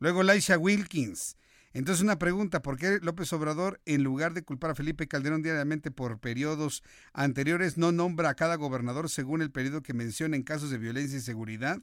[0.00, 1.36] Luego Laisha Wilkins.
[1.72, 5.92] Entonces una pregunta, ¿por qué López Obrador, en lugar de culpar a Felipe Calderón diariamente
[5.92, 6.82] por periodos
[7.12, 11.18] anteriores, no nombra a cada gobernador según el periodo que menciona en casos de violencia
[11.18, 11.78] y seguridad?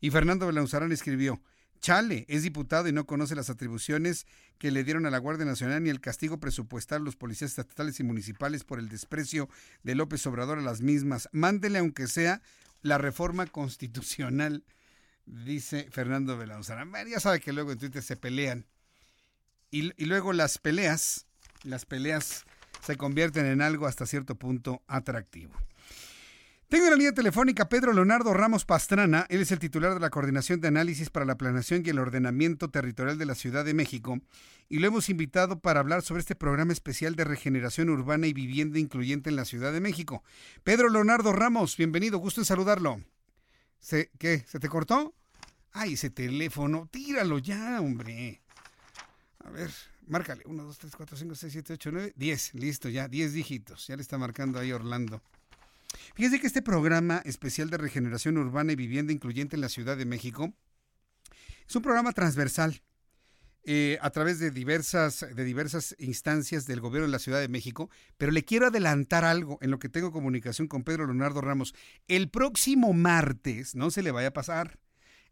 [0.00, 1.42] Y Fernando Belanzarán escribió,
[1.80, 4.26] Chale es diputado y no conoce las atribuciones
[4.58, 7.98] que le dieron a la Guardia Nacional ni el castigo presupuestal a los policías estatales
[8.00, 9.48] y municipales por el desprecio
[9.82, 11.28] de López Obrador a las mismas.
[11.32, 12.42] Mándele, aunque sea,
[12.82, 14.64] la reforma constitucional,
[15.24, 16.92] dice Fernando Belanzarán.
[17.08, 18.66] Ya sabe que luego en Twitter se pelean.
[19.70, 21.26] Y, y luego las peleas,
[21.62, 22.44] las peleas
[22.84, 25.54] se convierten en algo hasta cierto punto atractivo.
[26.70, 29.26] Tengo en la línea telefónica Pedro Leonardo Ramos Pastrana.
[29.28, 32.70] Él es el titular de la Coordinación de Análisis para la Planeación y el Ordenamiento
[32.70, 34.20] Territorial de la Ciudad de México.
[34.68, 38.78] Y lo hemos invitado para hablar sobre este programa especial de regeneración urbana y vivienda
[38.78, 40.22] incluyente en la Ciudad de México.
[40.62, 42.18] Pedro Leonardo Ramos, bienvenido.
[42.18, 43.00] Gusto en saludarlo.
[43.80, 44.44] ¿Se, ¿Qué?
[44.46, 45.12] ¿Se te cortó?
[45.72, 46.88] Ay, ese teléfono.
[46.88, 48.42] Tíralo ya, hombre.
[49.44, 49.72] A ver,
[50.06, 50.44] márcale.
[50.46, 52.54] 1, 2, 3, 4, 5, 6, 7, 8, 9, 10.
[52.54, 53.08] Listo, ya.
[53.08, 53.88] 10 dígitos.
[53.88, 55.20] Ya le está marcando ahí Orlando.
[56.14, 60.04] Fíjese que este programa especial de regeneración urbana y vivienda incluyente en la Ciudad de
[60.04, 60.52] México
[61.66, 62.82] es un programa transversal
[63.64, 67.90] eh, a través de diversas, de diversas instancias del gobierno de la Ciudad de México,
[68.16, 71.74] pero le quiero adelantar algo en lo que tengo comunicación con Pedro Leonardo Ramos.
[72.08, 74.78] El próximo martes, no se le vaya a pasar,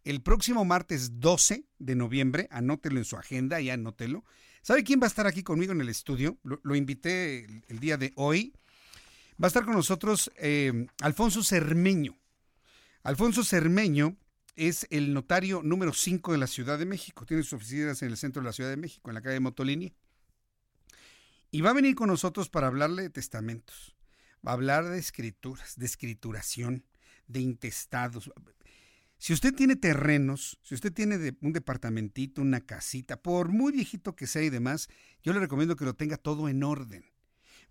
[0.05, 4.25] el próximo martes 12 de noviembre, anótelo en su agenda y anótelo.
[4.63, 6.39] ¿Sabe quién va a estar aquí conmigo en el estudio?
[6.43, 8.55] Lo, invité el día de hoy.
[9.41, 12.19] Va a estar con nosotros eh, Alfonso Cermeño.
[13.05, 14.17] Alfonso Cermeño
[14.57, 17.25] es el notario número 5 de la Ciudad de México.
[17.25, 19.95] Tiene sus oficinas en el centro de la Ciudad de México, en la calle Motolini.
[21.53, 23.95] Y va a venir con nosotros para hablarle de testamentos.
[24.45, 26.85] Va a hablar de escrituras, de escrituración,
[27.29, 28.33] de intestados.
[29.19, 34.27] Si usted tiene terrenos, si usted tiene un departamentito, una casita, por muy viejito que
[34.27, 34.89] sea y demás,
[35.23, 37.05] yo le recomiendo que lo tenga todo en orden.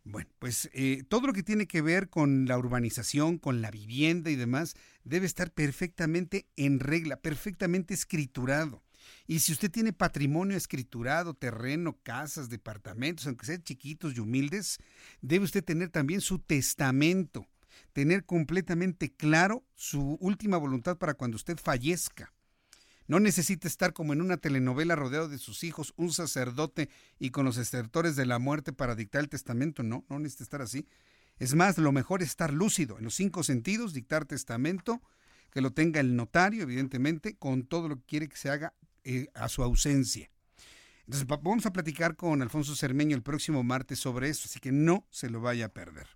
[0.09, 4.31] Bueno, pues eh, todo lo que tiene que ver con la urbanización, con la vivienda
[4.31, 8.83] y demás, debe estar perfectamente en regla, perfectamente escriturado.
[9.27, 14.77] Y si usted tiene patrimonio escriturado, terreno, casas, departamentos, aunque sean chiquitos y humildes,
[15.21, 17.45] debe usted tener también su testamento,
[17.91, 22.33] tener completamente claro su última voluntad para cuando usted fallezca.
[23.07, 26.89] No necesita estar como en una telenovela rodeado de sus hijos, un sacerdote
[27.19, 29.81] y con los estertores de la muerte para dictar el testamento.
[29.81, 30.87] No, no necesita estar así.
[31.39, 35.01] Es más, lo mejor es estar lúcido en los cinco sentidos, dictar testamento,
[35.51, 39.27] que lo tenga el notario, evidentemente, con todo lo que quiere que se haga eh,
[39.33, 40.29] a su ausencia.
[41.05, 45.07] Entonces, vamos a platicar con Alfonso Cermeño el próximo martes sobre eso, así que no
[45.09, 46.07] se lo vaya a perder.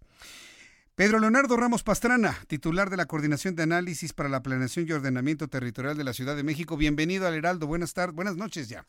[1.01, 5.47] Pedro Leonardo Ramos Pastrana, titular de la Coordinación de Análisis para la Planeación y Ordenamiento
[5.47, 6.77] Territorial de la Ciudad de México.
[6.77, 7.65] Bienvenido al Heraldo.
[7.65, 8.85] Buenas tardes, buenas noches ya.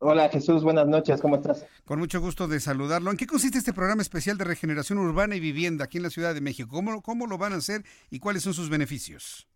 [0.00, 1.66] Hola Jesús, buenas noches, ¿cómo estás?
[1.86, 3.10] Con mucho gusto de saludarlo.
[3.10, 6.34] ¿En qué consiste este programa especial de regeneración urbana y vivienda aquí en la Ciudad
[6.34, 6.68] de México?
[6.70, 9.48] ¿Cómo, cómo lo van a hacer y cuáles son sus beneficios?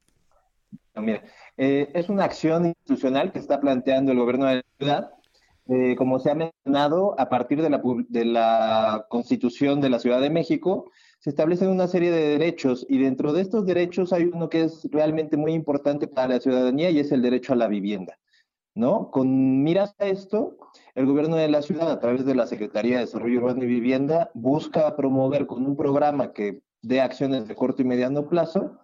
[0.95, 1.23] Mira,
[1.59, 5.11] eh, es una acción institucional que está planteando el gobierno de la ciudad.
[5.69, 10.23] Eh, como se ha mencionado, a partir de la, de la Constitución de la Ciudad
[10.23, 10.91] de México,
[11.25, 14.87] se establecen una serie de derechos y dentro de estos derechos hay uno que es
[14.93, 18.19] realmente muy importante para la ciudadanía y es el derecho a la vivienda.
[18.75, 19.11] ¿no?
[19.11, 20.59] Con miras a esto,
[20.95, 24.31] el gobierno de la ciudad, a través de la Secretaría de Desarrollo Urbano y Vivienda,
[24.35, 28.79] busca promover con un programa que dé acciones de corto y mediano plazo,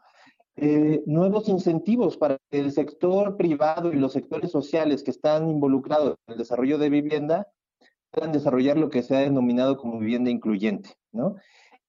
[0.57, 6.17] eh, nuevos incentivos para que el sector privado y los sectores sociales que están involucrados
[6.27, 7.49] en el desarrollo de vivienda
[8.11, 11.37] puedan desarrollar lo que se ha denominado como vivienda incluyente, ¿no?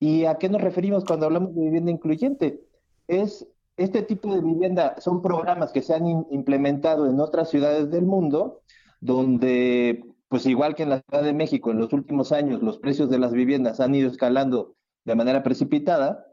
[0.02, 2.60] ¿Y a qué nos referimos cuando hablamos de vivienda incluyente?
[3.08, 3.48] Es
[3.78, 8.62] este tipo de vivienda, son programas que se han implementado en otras ciudades del mundo,
[9.00, 13.12] donde pues igual que en la Ciudad de México, en los últimos años los precios
[13.12, 14.74] de las viviendas han ido escalando
[15.06, 16.26] de manera precipitada,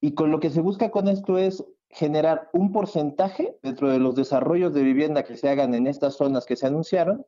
[0.00, 4.16] y con lo que se busca con esto es generar un porcentaje dentro de los
[4.16, 7.24] desarrollos de vivienda que se hagan en estas zonas que se anunciaron,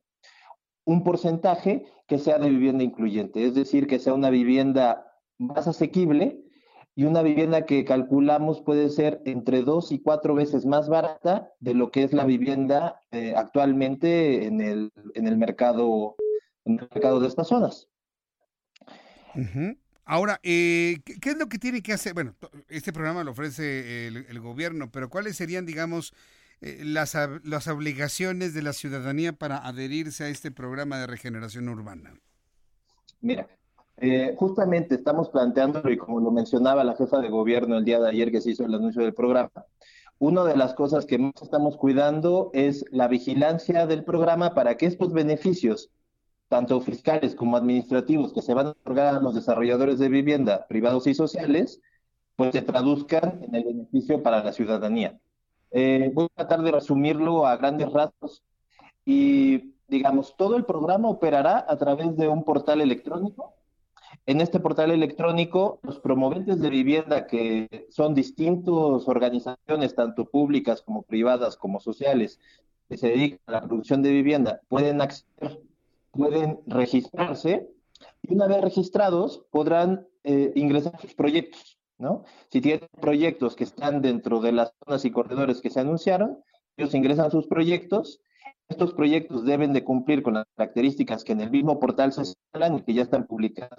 [0.85, 5.06] un porcentaje que sea de vivienda incluyente, es decir, que sea una vivienda
[5.39, 6.43] más asequible
[6.95, 11.75] y una vivienda que calculamos puede ser entre dos y cuatro veces más barata de
[11.75, 16.17] lo que es la vivienda eh, actualmente en el, en el mercado
[16.65, 17.89] en el mercado de estas zonas.
[20.05, 22.15] Ahora, eh, ¿qué es lo que tiene que hacer?
[22.15, 22.35] Bueno,
[22.69, 26.15] este programa lo ofrece el, gobierno, pero ¿cuáles serían, digamos,
[26.61, 32.15] eh, las, las obligaciones de la ciudadanía para adherirse a este programa de regeneración urbana?
[33.21, 33.49] Mira,
[33.99, 38.09] eh, justamente estamos planteando, y como lo mencionaba la jefa de gobierno el día de
[38.09, 39.67] ayer que se hizo el anuncio del programa,
[40.19, 44.87] una de las cosas que más estamos cuidando es la vigilancia del programa para que
[44.87, 45.91] estos beneficios
[46.49, 51.07] tanto fiscales como administrativos que se van a otorgar a los desarrolladores de vivienda privados
[51.07, 51.81] y sociales,
[52.37, 55.19] pues se traduzcan en el beneficio para la ciudadanía.
[55.71, 58.45] Eh, voy a tratar de resumirlo a grandes rasgos
[59.05, 63.55] y, digamos, todo el programa operará a través de un portal electrónico.
[64.25, 71.03] En este portal electrónico, los promoventes de vivienda, que son distintas organizaciones, tanto públicas como
[71.03, 72.41] privadas como sociales,
[72.89, 75.61] que se dedican a la producción de vivienda, pueden acceder
[76.17, 77.69] pueden registrarse
[78.23, 82.25] y una vez registrados podrán eh, ingresar sus proyectos, ¿no?
[82.51, 86.39] Si tienen proyectos que están dentro de las zonas y corredores que se anunciaron,
[86.77, 88.21] ellos ingresan sus proyectos.
[88.69, 92.79] Estos proyectos deben de cumplir con las características que en el mismo portal se señalan
[92.79, 93.79] y que ya están publicadas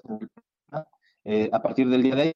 [1.25, 2.33] eh, a partir del día de hoy.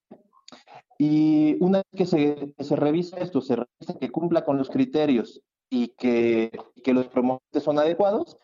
[0.97, 5.41] Y una vez que se, se revisa esto, se revisa que cumpla con los criterios
[5.69, 6.51] y que,
[6.83, 8.37] que los promotores son adecuados,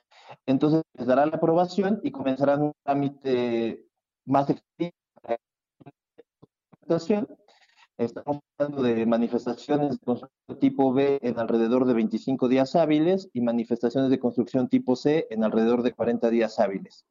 [0.45, 3.85] entonces les dará la aprobación y comenzarán un trámite
[4.25, 4.97] más extenso
[7.97, 13.41] Estamos hablando de manifestaciones de construcción tipo B en alrededor de 25 días hábiles y
[13.41, 17.05] manifestaciones de construcción tipo C en alrededor de 40 días hábiles.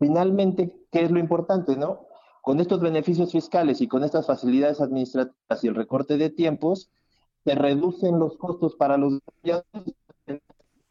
[0.00, 2.08] Finalmente, ¿qué es lo importante, no?
[2.42, 6.90] Con estos beneficios fiscales y con estas facilidades administrativas y el recorte de tiempos,
[7.44, 9.94] se reducen los costos para los desarrolladores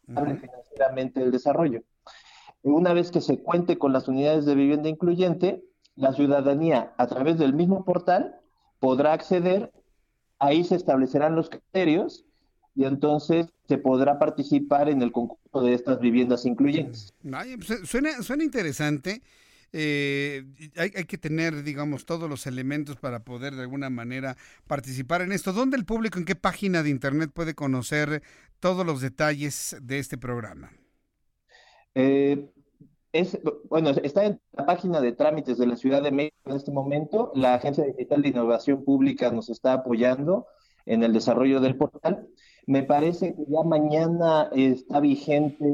[0.06, 1.82] financieramente el desarrollo.
[2.62, 5.62] Una vez que se cuente con las unidades de vivienda incluyente,
[5.94, 8.40] la ciudadanía a través del mismo portal
[8.84, 9.72] podrá acceder,
[10.38, 12.26] ahí se establecerán los criterios
[12.74, 17.14] y entonces se podrá participar en el concurso de estas viviendas incluyentes.
[17.22, 19.22] Pues, suena, suena interesante.
[19.72, 20.44] Eh,
[20.76, 24.36] hay, hay, que tener, digamos, todos los elementos para poder de alguna manera
[24.66, 25.54] participar en esto.
[25.54, 28.22] ¿Dónde el público, en qué página de internet puede conocer
[28.60, 30.72] todos los detalles de este programa?
[31.94, 32.52] Eh,
[33.14, 33.38] es,
[33.70, 37.30] bueno, está en la página de trámites de la Ciudad de México en este momento.
[37.36, 40.46] La Agencia Digital de Innovación Pública nos está apoyando
[40.84, 42.26] en el desarrollo del portal.
[42.66, 45.64] Me parece que ya mañana está vigente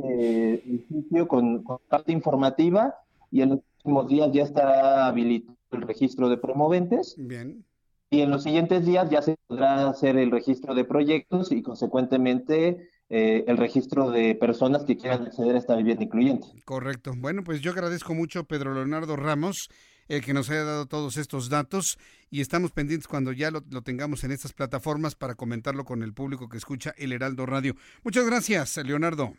[0.66, 2.94] el sitio con, con parte informativa
[3.30, 7.14] y en los próximos días ya estará habilitado el registro de promoventes.
[7.16, 7.64] Bien.
[8.10, 12.89] Y en los siguientes días ya se podrá hacer el registro de proyectos y consecuentemente
[13.10, 16.46] eh, el registro de personas que quieran acceder a esta vivienda incluyente.
[16.64, 17.12] Correcto.
[17.16, 19.68] Bueno, pues yo agradezco mucho a Pedro Leonardo Ramos
[20.08, 21.96] el que nos haya dado todos estos datos
[22.30, 26.12] y estamos pendientes cuando ya lo, lo, tengamos en estas plataformas para comentarlo con el
[26.12, 27.74] público que escucha el Heraldo Radio.
[28.02, 29.34] Muchas gracias, Leonardo.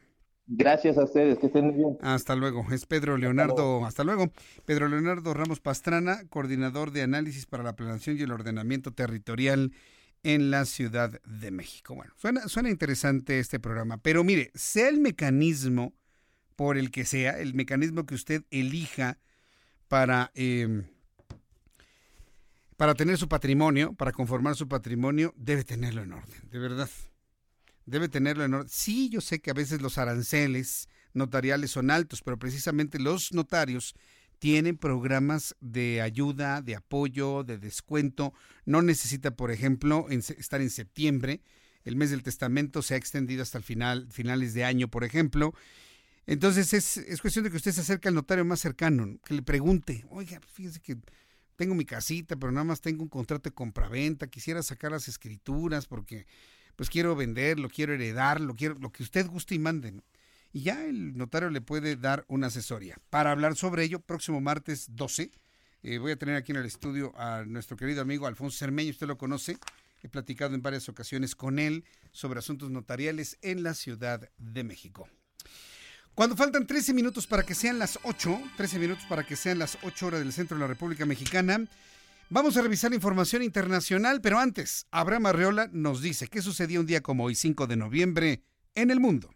[0.47, 1.97] Gracias a ustedes, que estén muy bien.
[2.01, 2.65] Hasta luego.
[2.71, 4.31] Es Pedro Leonardo, hasta luego.
[4.65, 9.71] Pedro Leonardo Ramos Pastrana, coordinador de análisis para la planeación y el ordenamiento territorial
[10.23, 11.95] en la Ciudad de México.
[11.95, 15.93] Bueno, suena, suena interesante este programa, pero mire, sea el mecanismo
[16.55, 19.17] por el que sea, el mecanismo que usted elija
[19.87, 20.83] para, eh,
[22.77, 26.89] para tener su patrimonio, para conformar su patrimonio, debe tenerlo en orden, de verdad
[27.85, 28.69] debe tenerlo en orden.
[28.69, 33.95] Sí, yo sé que a veces los aranceles notariales son altos, pero precisamente los notarios
[34.41, 38.33] tienen programas de ayuda, de apoyo, de descuento.
[38.65, 41.41] No necesita, por ejemplo, estar en septiembre.
[41.83, 45.53] El mes del testamento se ha extendido hasta el final, finales de año, por ejemplo.
[46.25, 49.43] Entonces es, es cuestión de que usted se acerque al notario más cercano, que le
[49.43, 50.97] pregunte, oiga, fíjese que
[51.55, 55.85] tengo mi casita, pero nada más tengo un contrato de compraventa, quisiera sacar las escrituras
[55.85, 56.25] porque
[56.75, 60.01] pues quiero venderlo, quiero heredarlo, quiero lo que usted guste y mande.
[60.53, 62.97] Y ya el notario le puede dar una asesoría.
[63.09, 65.31] Para hablar sobre ello, próximo martes 12,
[65.83, 69.07] eh, voy a tener aquí en el estudio a nuestro querido amigo Alfonso Cermeño, usted
[69.07, 69.57] lo conoce.
[70.03, 75.07] He platicado en varias ocasiones con él sobre asuntos notariales en la Ciudad de México.
[76.13, 79.77] Cuando faltan 13 minutos para que sean las 8, 13 minutos para que sean las
[79.83, 81.65] 8 horas del centro de la República Mexicana,
[82.29, 87.01] vamos a revisar información internacional, pero antes, Abraham Arreola nos dice qué sucedió un día
[87.01, 88.43] como hoy, 5 de noviembre,
[88.75, 89.33] en el mundo.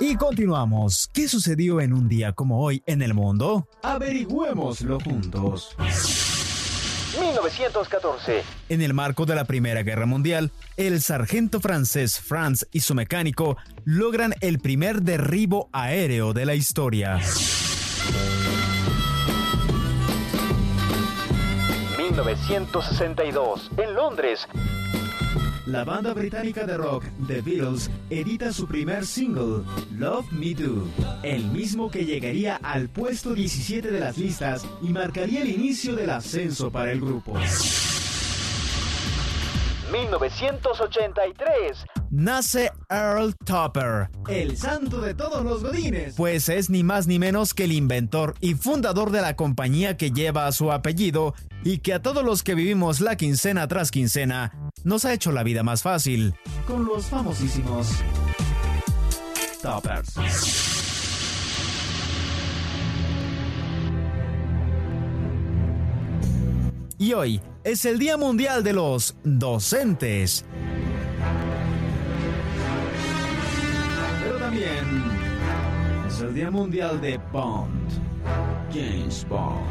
[0.00, 1.08] Y continuamos.
[1.12, 3.68] ¿Qué sucedió en un día como hoy en el mundo?
[3.82, 5.76] Averigüémoslo juntos.
[7.20, 8.42] 1914.
[8.68, 13.56] En el marco de la Primera Guerra Mundial, el sargento francés Franz y su mecánico
[13.84, 17.20] logran el primer derribo aéreo de la historia.
[21.98, 23.70] 1962.
[23.76, 24.48] En Londres.
[25.66, 29.62] La banda británica de rock The Beatles edita su primer single,
[29.96, 30.88] Love Me Do,
[31.22, 36.10] el mismo que llegaría al puesto 17 de las listas y marcaría el inicio del
[36.10, 37.34] ascenso para el grupo.
[39.92, 42.01] 1983.
[42.14, 46.14] Nace Earl Topper, el santo de todos los godines.
[46.14, 50.10] Pues es ni más ni menos que el inventor y fundador de la compañía que
[50.10, 51.32] lleva su apellido
[51.64, 54.52] y que a todos los que vivimos la quincena tras quincena
[54.84, 56.34] nos ha hecho la vida más fácil.
[56.66, 57.88] Con los famosísimos
[59.62, 60.14] Toppers.
[66.98, 70.44] Y hoy es el Día Mundial de los Docentes.
[76.22, 77.90] El Día Mundial de Bond.
[78.72, 79.66] James Bond.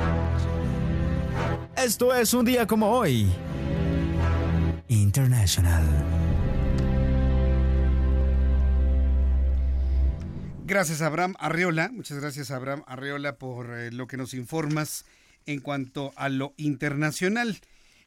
[1.78, 3.32] Esto es un día como hoy.
[4.90, 5.84] International.
[10.66, 11.90] Gracias, Abraham Arreola.
[11.92, 15.06] Muchas gracias, Abraham Arreola, por eh, lo que nos informas
[15.46, 17.60] en cuanto a lo internacional.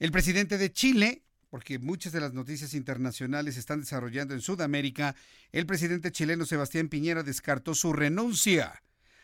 [0.00, 5.14] El presidente de Chile, porque muchas de las noticias internacionales se están desarrollando en Sudamérica,
[5.52, 8.82] el presidente chileno Sebastián Piñera descartó su renuncia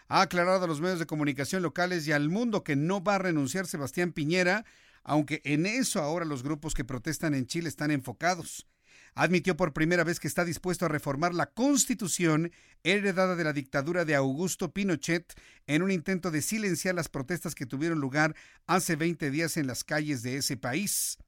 [0.08, 3.18] ha aclarado a los medios de comunicación locales y al mundo que no va a
[3.18, 4.64] renunciar Sebastián Piñera,
[5.02, 8.66] aunque en eso ahora los grupos que protestan en Chile están enfocados.
[9.14, 12.52] Admitió por primera vez que está dispuesto a reformar la constitución
[12.82, 15.32] heredada de la dictadura de Augusto Pinochet
[15.66, 19.84] en un intento de silenciar las protestas que tuvieron lugar hace 20 días en las
[19.84, 21.18] calles de ese país.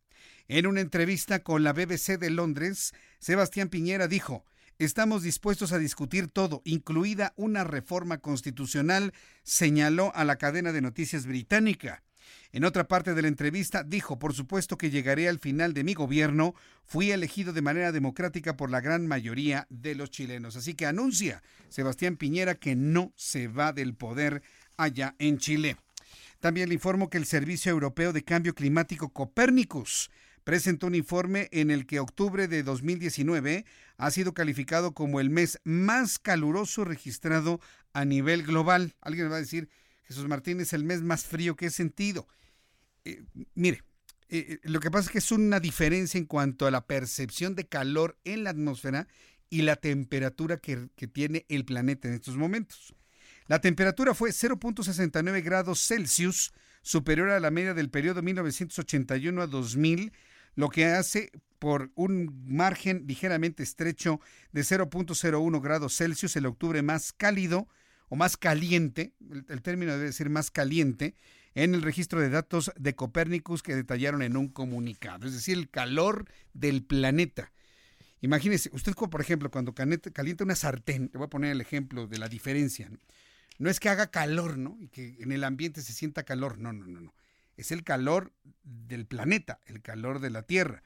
[0.49, 4.45] En una entrevista con la BBC de Londres, Sebastián Piñera dijo,
[4.79, 11.27] Estamos dispuestos a discutir todo, incluida una reforma constitucional, señaló a la cadena de noticias
[11.27, 12.05] británica.
[12.53, 15.95] En otra parte de la entrevista dijo, por supuesto que llegaré al final de mi
[15.95, 20.55] gobierno, fui elegido de manera democrática por la gran mayoría de los chilenos.
[20.55, 24.45] Así que anuncia Sebastián Piñera que no se va del poder
[24.77, 25.77] allá en Chile.
[26.39, 30.09] También le informo que el Servicio Europeo de Cambio Climático Copérnicus
[30.49, 33.67] presentó un informe en el que octubre de 2019
[33.99, 37.61] ha sido calificado como el mes más caluroso registrado
[37.93, 38.95] a nivel global.
[39.03, 39.69] Alguien va a decir,
[40.05, 42.27] Jesús Martín es el mes más frío que he sentido.
[43.05, 43.83] Eh, mire,
[44.31, 47.69] eh, lo que pasa es que es una diferencia en cuanto a la percepción de
[47.69, 49.07] calor en la atmósfera
[49.51, 52.95] y la temperatura que, que tiene el planeta en estos momentos.
[53.49, 60.11] La temperatura fue 0.69 grados Celsius, superior a la media del periodo 1981 a 2000,
[60.59, 61.31] lo que hace
[61.61, 64.21] por un margen ligeramente estrecho
[64.51, 67.69] de 0.01 grados Celsius el octubre más cálido
[68.09, 69.13] o más caliente,
[69.49, 71.15] el, término debe decir más caliente,
[71.55, 75.71] en el registro de datos de Copérnicus que detallaron en un comunicado, es decir, el
[75.71, 76.25] calor
[76.55, 77.53] del planeta.
[78.21, 82.19] Imagínese, usted, por ejemplo, cuando calienta una sartén, te voy a poner el ejemplo de
[82.19, 82.99] la diferencia, ¿no?
[83.61, 84.77] no es que haga calor, ¿no?
[84.81, 87.15] Y que en el ambiente se sienta calor, no, no, no, no.
[87.59, 88.33] Es el calor
[88.63, 90.83] del planeta, el calor de la Tierra.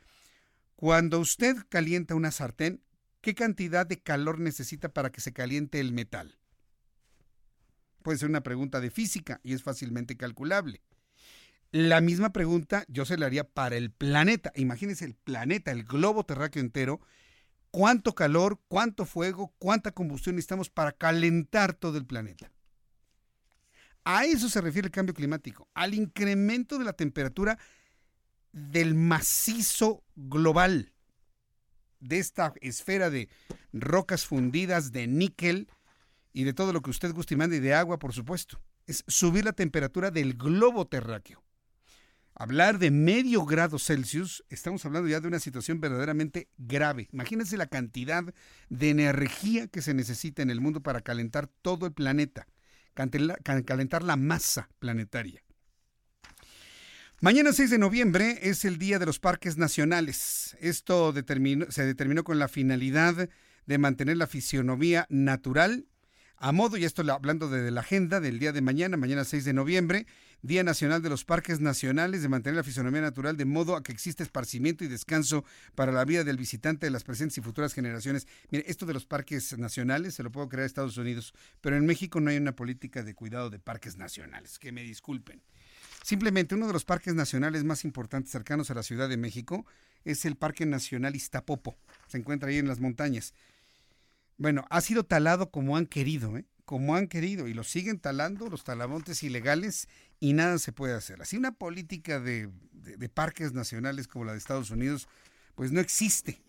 [0.74, 2.82] Cuando usted calienta una sartén,
[3.20, 6.38] ¿qué cantidad de calor necesita para que se caliente el metal?
[8.02, 10.82] Puede ser una pregunta de física y es fácilmente calculable.
[11.70, 14.52] La misma pregunta yo se la haría para el planeta.
[14.56, 17.00] Imagínense el planeta, el globo terráqueo entero.
[17.70, 22.51] ¿Cuánto calor, cuánto fuego, cuánta combustión necesitamos para calentar todo el planeta?
[24.04, 27.58] A eso se refiere el cambio climático, al incremento de la temperatura
[28.52, 30.92] del macizo global,
[32.00, 33.28] de esta esfera de
[33.72, 35.68] rocas fundidas, de níquel
[36.32, 38.60] y de todo lo que usted guste y mande, y de agua, por supuesto.
[38.86, 41.44] Es subir la temperatura del globo terráqueo.
[42.34, 47.08] Hablar de medio grado Celsius, estamos hablando ya de una situación verdaderamente grave.
[47.12, 48.24] Imagínense la cantidad
[48.68, 52.48] de energía que se necesita en el mundo para calentar todo el planeta
[52.94, 55.42] calentar la masa planetaria.
[57.20, 60.56] Mañana 6 de noviembre es el Día de los Parques Nacionales.
[60.60, 63.28] Esto se determinó con la finalidad
[63.66, 65.86] de mantener la fisionomía natural
[66.42, 69.52] a modo, y esto hablando de, la agenda del día de mañana, mañana 6 de
[69.52, 70.08] noviembre,
[70.42, 73.92] Día Nacional de los Parques Nacionales, de mantener la fisonomía natural de modo a que
[73.92, 75.44] exista esparcimiento y descanso
[75.76, 78.26] para la vida del visitante de las presentes y futuras generaciones.
[78.50, 82.18] Mire, esto de los parques nacionales se lo puedo crear Estados Unidos, pero en México
[82.18, 85.40] no hay una política de cuidado de parques nacionales, que me disculpen.
[86.02, 89.64] Simplemente uno de los parques nacionales más importantes cercanos a la Ciudad de México
[90.04, 91.76] es el Parque Nacional Iztapopo.
[92.08, 93.32] Se encuentra ahí en las montañas.
[94.42, 96.44] Bueno, ha sido talado como han querido, ¿eh?
[96.64, 99.86] como han querido, y lo siguen talando los talamontes ilegales
[100.18, 101.22] y nada se puede hacer.
[101.22, 105.06] Así una política de, de parques nacionales como la de Estados Unidos,
[105.54, 106.42] pues no existe.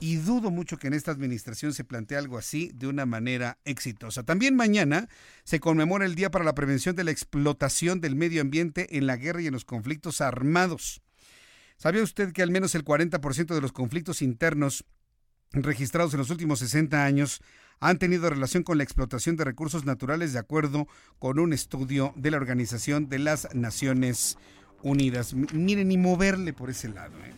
[0.00, 4.22] Y dudo mucho que en esta administración se plantee algo así de una manera exitosa.
[4.22, 5.08] También mañana
[5.42, 9.16] se conmemora el Día para la Prevención de la Explotación del Medio Ambiente en la
[9.16, 11.02] guerra y en los conflictos armados.
[11.76, 14.84] ¿Sabía usted que al menos el 40% de los conflictos internos
[15.52, 17.40] registrados en los últimos 60 años
[17.80, 20.86] han tenido relación con la explotación de recursos naturales de acuerdo
[21.18, 24.38] con un estudio de la Organización de las Naciones
[24.82, 25.34] Unidas.
[25.34, 27.32] Miren, ni moverle por ese lado, ¿eh?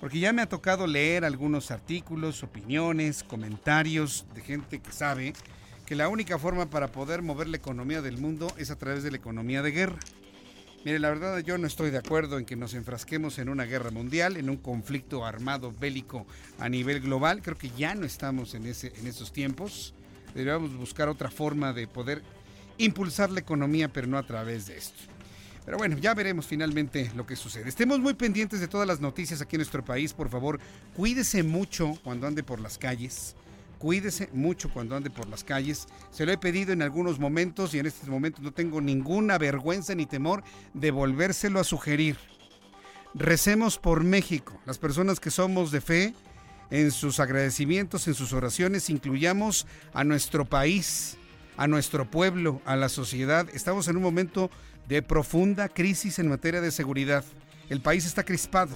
[0.00, 5.34] porque ya me ha tocado leer algunos artículos, opiniones, comentarios de gente que sabe
[5.86, 9.10] que la única forma para poder mover la economía del mundo es a través de
[9.10, 9.98] la economía de guerra.
[10.84, 13.90] Mire, la verdad yo no estoy de acuerdo en que nos enfrasquemos en una guerra
[13.90, 16.26] mundial, en un conflicto armado bélico
[16.58, 17.40] a nivel global.
[17.40, 19.94] Creo que ya no estamos en, ese, en esos tiempos.
[20.34, 22.20] Deberíamos buscar otra forma de poder
[22.76, 24.98] impulsar la economía, pero no a través de esto.
[25.64, 27.66] Pero bueno, ya veremos finalmente lo que sucede.
[27.66, 30.60] Estemos muy pendientes de todas las noticias aquí en nuestro país, por favor.
[30.94, 33.34] Cuídese mucho cuando ande por las calles.
[33.84, 35.88] Cuídese mucho cuando ande por las calles.
[36.10, 39.94] Se lo he pedido en algunos momentos y en estos momentos no tengo ninguna vergüenza
[39.94, 40.42] ni temor
[40.72, 42.16] de volvérselo a sugerir.
[43.12, 44.58] Recemos por México.
[44.64, 46.14] Las personas que somos de fe,
[46.70, 51.18] en sus agradecimientos, en sus oraciones, incluyamos a nuestro país,
[51.58, 53.46] a nuestro pueblo, a la sociedad.
[53.52, 54.50] Estamos en un momento
[54.88, 57.22] de profunda crisis en materia de seguridad.
[57.68, 58.74] El país está crispado.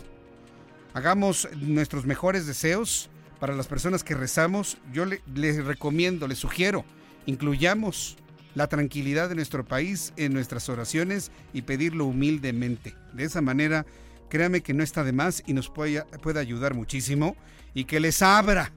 [0.93, 3.09] Hagamos nuestros mejores deseos
[3.39, 6.85] para las personas que rezamos, yo les recomiendo, les sugiero,
[7.27, 8.16] incluyamos
[8.55, 12.94] la tranquilidad de nuestro país en nuestras oraciones y pedirlo humildemente.
[13.12, 13.86] De esa manera,
[14.28, 17.36] créame que no está de más y nos puede, puede ayudar muchísimo
[17.74, 18.73] y que les abra,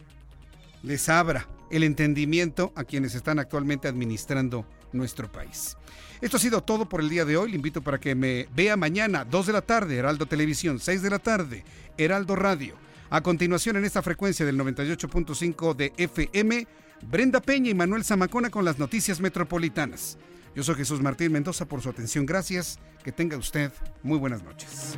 [0.83, 5.77] les abra el entendimiento a quienes están actualmente administrando nuestro país.
[6.21, 7.49] Esto ha sido todo por el día de hoy.
[7.49, 11.09] Le invito para que me vea mañana, 2 de la tarde, Heraldo Televisión, 6 de
[11.09, 11.63] la tarde,
[11.97, 12.75] Heraldo Radio.
[13.13, 16.65] A continuación, en esta frecuencia del 98.5 de FM,
[17.09, 20.17] Brenda Peña y Manuel Zamacona con las noticias metropolitanas.
[20.55, 22.25] Yo soy Jesús Martín Mendoza por su atención.
[22.25, 22.79] Gracias.
[23.03, 24.97] Que tenga usted muy buenas noches.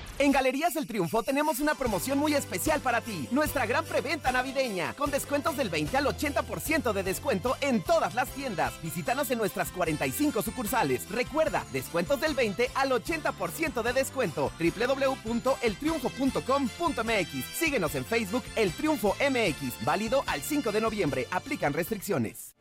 [0.21, 3.27] En Galerías del Triunfo tenemos una promoción muy especial para ti.
[3.31, 8.29] Nuestra gran preventa navideña, con descuentos del 20 al 80% de descuento en todas las
[8.29, 8.71] tiendas.
[8.83, 11.09] Visítanos en nuestras 45 sucursales.
[11.09, 14.51] Recuerda, descuentos del 20 al 80% de descuento.
[14.59, 17.45] www.eltriunfo.com.mx.
[17.57, 19.83] Síguenos en Facebook El Triunfo MX.
[19.83, 21.27] Válido al 5 de noviembre.
[21.31, 22.53] Aplican restricciones.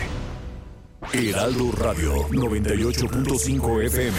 [1.14, 4.18] Heraldo Radio 98.5 FM.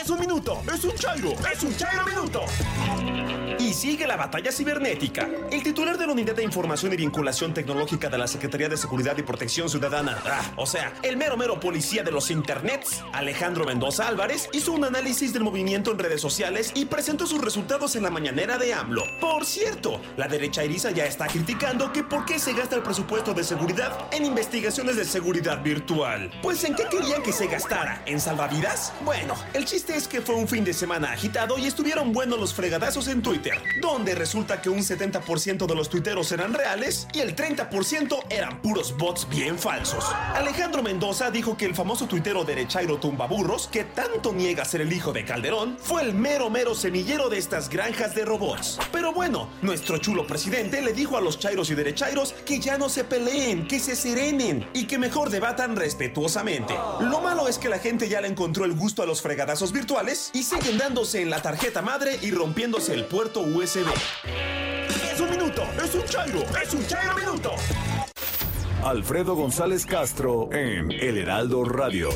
[0.00, 2.40] Es un minuto, es un chairo, es un chairo minuto.
[3.58, 5.28] Y sigue la batalla cibernética.
[5.50, 9.16] El titular de la Unidad de Información y Vinculación Tecnológica de la Secretaría de Seguridad
[9.16, 14.08] y Protección Ciudadana, ah, o sea, el mero mero policía de los internets, Alejandro Mendoza
[14.08, 18.10] Álvarez, hizo un análisis del movimiento en redes sociales y presentó sus resultados en la
[18.10, 19.04] mañanera de AMLO.
[19.20, 23.32] Por cierto, la derecha eriza ya está criticando que por qué se gasta el presupuesto
[23.32, 26.30] de seguridad en investigaciones de seguridad virtual.
[26.42, 28.02] Pues ¿en qué querían que se gastara?
[28.04, 28.92] ¿En salvavidas?
[29.02, 32.52] Bueno, el chiste es que fue un fin de semana agitado y estuvieron buenos los
[32.52, 33.45] fregadazos en Twitter,
[33.80, 38.96] donde resulta que un 70% de los tuiteros eran reales y el 30% eran puros
[38.96, 40.04] bots bien falsos.
[40.34, 45.12] Alejandro Mendoza dijo que el famoso tuitero derechairo Tumbaburros, que tanto niega ser el hijo
[45.12, 48.78] de Calderón, fue el mero mero semillero de estas granjas de robots.
[48.92, 52.88] Pero bueno, nuestro chulo presidente le dijo a los chairos y derechairos que ya no
[52.88, 56.74] se peleen, que se serenen y que mejor debatan respetuosamente.
[57.00, 60.30] Lo malo es que la gente ya le encontró el gusto a los fregadazos virtuales
[60.32, 65.94] y siguen dándose en la tarjeta madre y rompiéndose el puerto Es un minuto, es
[65.94, 67.50] un chairo, es un chairo minuto.
[68.82, 72.08] Alfredo González Castro en El Heraldo Radio.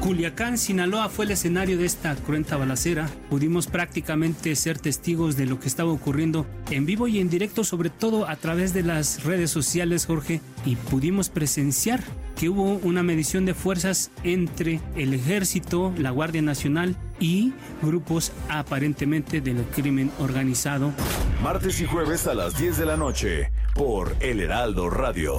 [0.00, 3.08] Culiacán, Sinaloa fue el escenario de esta cruenta balacera.
[3.28, 7.90] Pudimos prácticamente ser testigos de lo que estaba ocurriendo en vivo y en directo, sobre
[7.90, 12.02] todo a través de las redes sociales, Jorge, y pudimos presenciar
[12.36, 17.52] que hubo una medición de fuerzas entre el ejército, la Guardia Nacional y
[17.82, 20.92] grupos aparentemente del crimen organizado.
[21.42, 25.38] Martes y jueves a las 10 de la noche por El Heraldo Radio.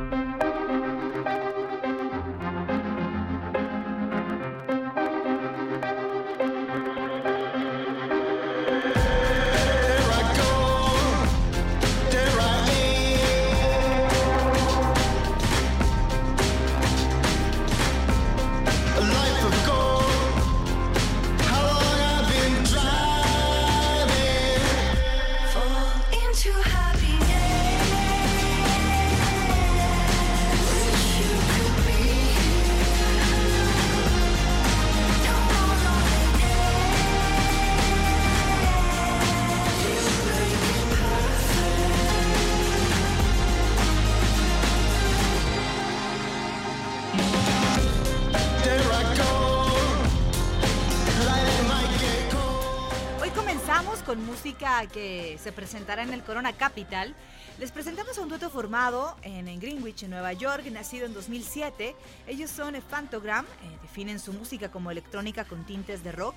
[54.91, 57.15] Que se presentará en el Corona Capital.
[57.59, 61.95] Les presentamos a un dueto formado en, en Greenwich, en Nueva York, nacido en 2007.
[62.27, 66.35] Ellos son Phantogram, eh, definen su música como electrónica con tintes de rock,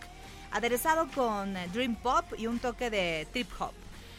[0.53, 3.73] aderezado con dream pop y un toque de trip hop.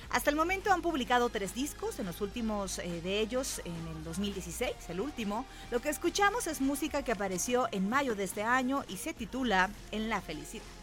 [0.09, 4.03] Hasta el momento han publicado tres discos, en los últimos eh, de ellos en el
[4.03, 5.45] 2016, el último.
[5.71, 9.69] Lo que escuchamos es música que apareció en mayo de este año y se titula
[9.91, 10.74] En la felicidad.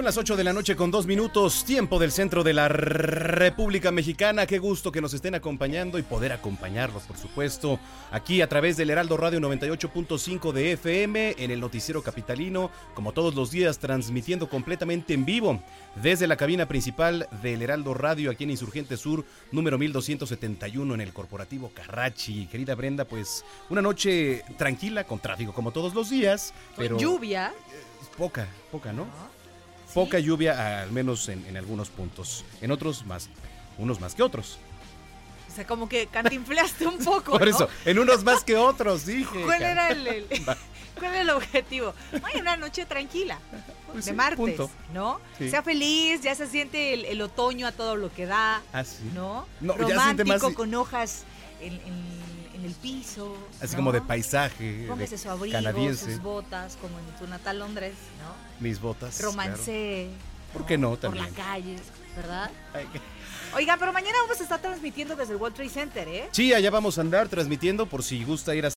[0.00, 3.90] Son las 8 de la noche con dos minutos, tiempo del centro de la República
[3.90, 4.46] Mexicana.
[4.46, 7.78] Qué gusto que nos estén acompañando y poder acompañarlos, por supuesto,
[8.10, 13.34] aquí a través del Heraldo Radio 98.5 de FM, en el Noticiero Capitalino, como todos
[13.34, 15.62] los días, transmitiendo completamente en vivo
[15.96, 21.12] desde la cabina principal del Heraldo Radio, aquí en Insurgente Sur, número 1271, en el
[21.12, 22.46] Corporativo Carrachi.
[22.46, 26.96] Querida Brenda, pues una noche tranquila, con tráfico como todos los días, pero.
[26.96, 27.52] Lluvia.
[28.16, 29.06] Poca, poca, ¿no?
[29.94, 32.44] Poca lluvia, al menos en, en algunos puntos.
[32.60, 33.28] En otros más,
[33.78, 34.58] unos más que otros.
[35.50, 37.32] O sea, como que cantinflaste un poco.
[37.32, 37.46] Por ¿no?
[37.56, 39.42] eso, en unos más que otros, dije.
[39.44, 39.70] ¿Cuál cara.
[39.70, 40.26] era el, el-
[40.94, 41.92] cuál era el objetivo?
[42.22, 43.38] Hay una noche tranquila.
[43.92, 44.70] Pues de sí, martes, punto.
[44.94, 45.20] ¿no?
[45.36, 45.50] Sí.
[45.50, 49.02] Sea feliz, ya se siente el, el otoño a todo lo que da, Ah, sí.
[49.14, 49.44] ¿no?
[49.60, 51.24] No, ya Romántico más- con hojas
[51.60, 52.20] en, en-
[52.54, 53.36] en el piso.
[53.60, 53.78] Así ¿no?
[53.78, 54.84] como de paisaje.
[54.86, 56.04] Póngase de su abrigo, canadiense.
[56.14, 58.49] sus botas, como en tu natal Londres, ¿no?
[58.60, 59.20] Mis botas.
[59.22, 60.30] Romancé claro.
[60.52, 61.34] ¿Por qué no por la también?
[61.34, 61.76] calle,
[62.16, 62.50] ¿verdad?
[63.54, 66.28] Oigan, pero mañana vamos a estar transmitiendo desde el World Trade Center, ¿eh?
[66.32, 68.70] Sí, allá vamos a andar transmitiendo por si gusta ir a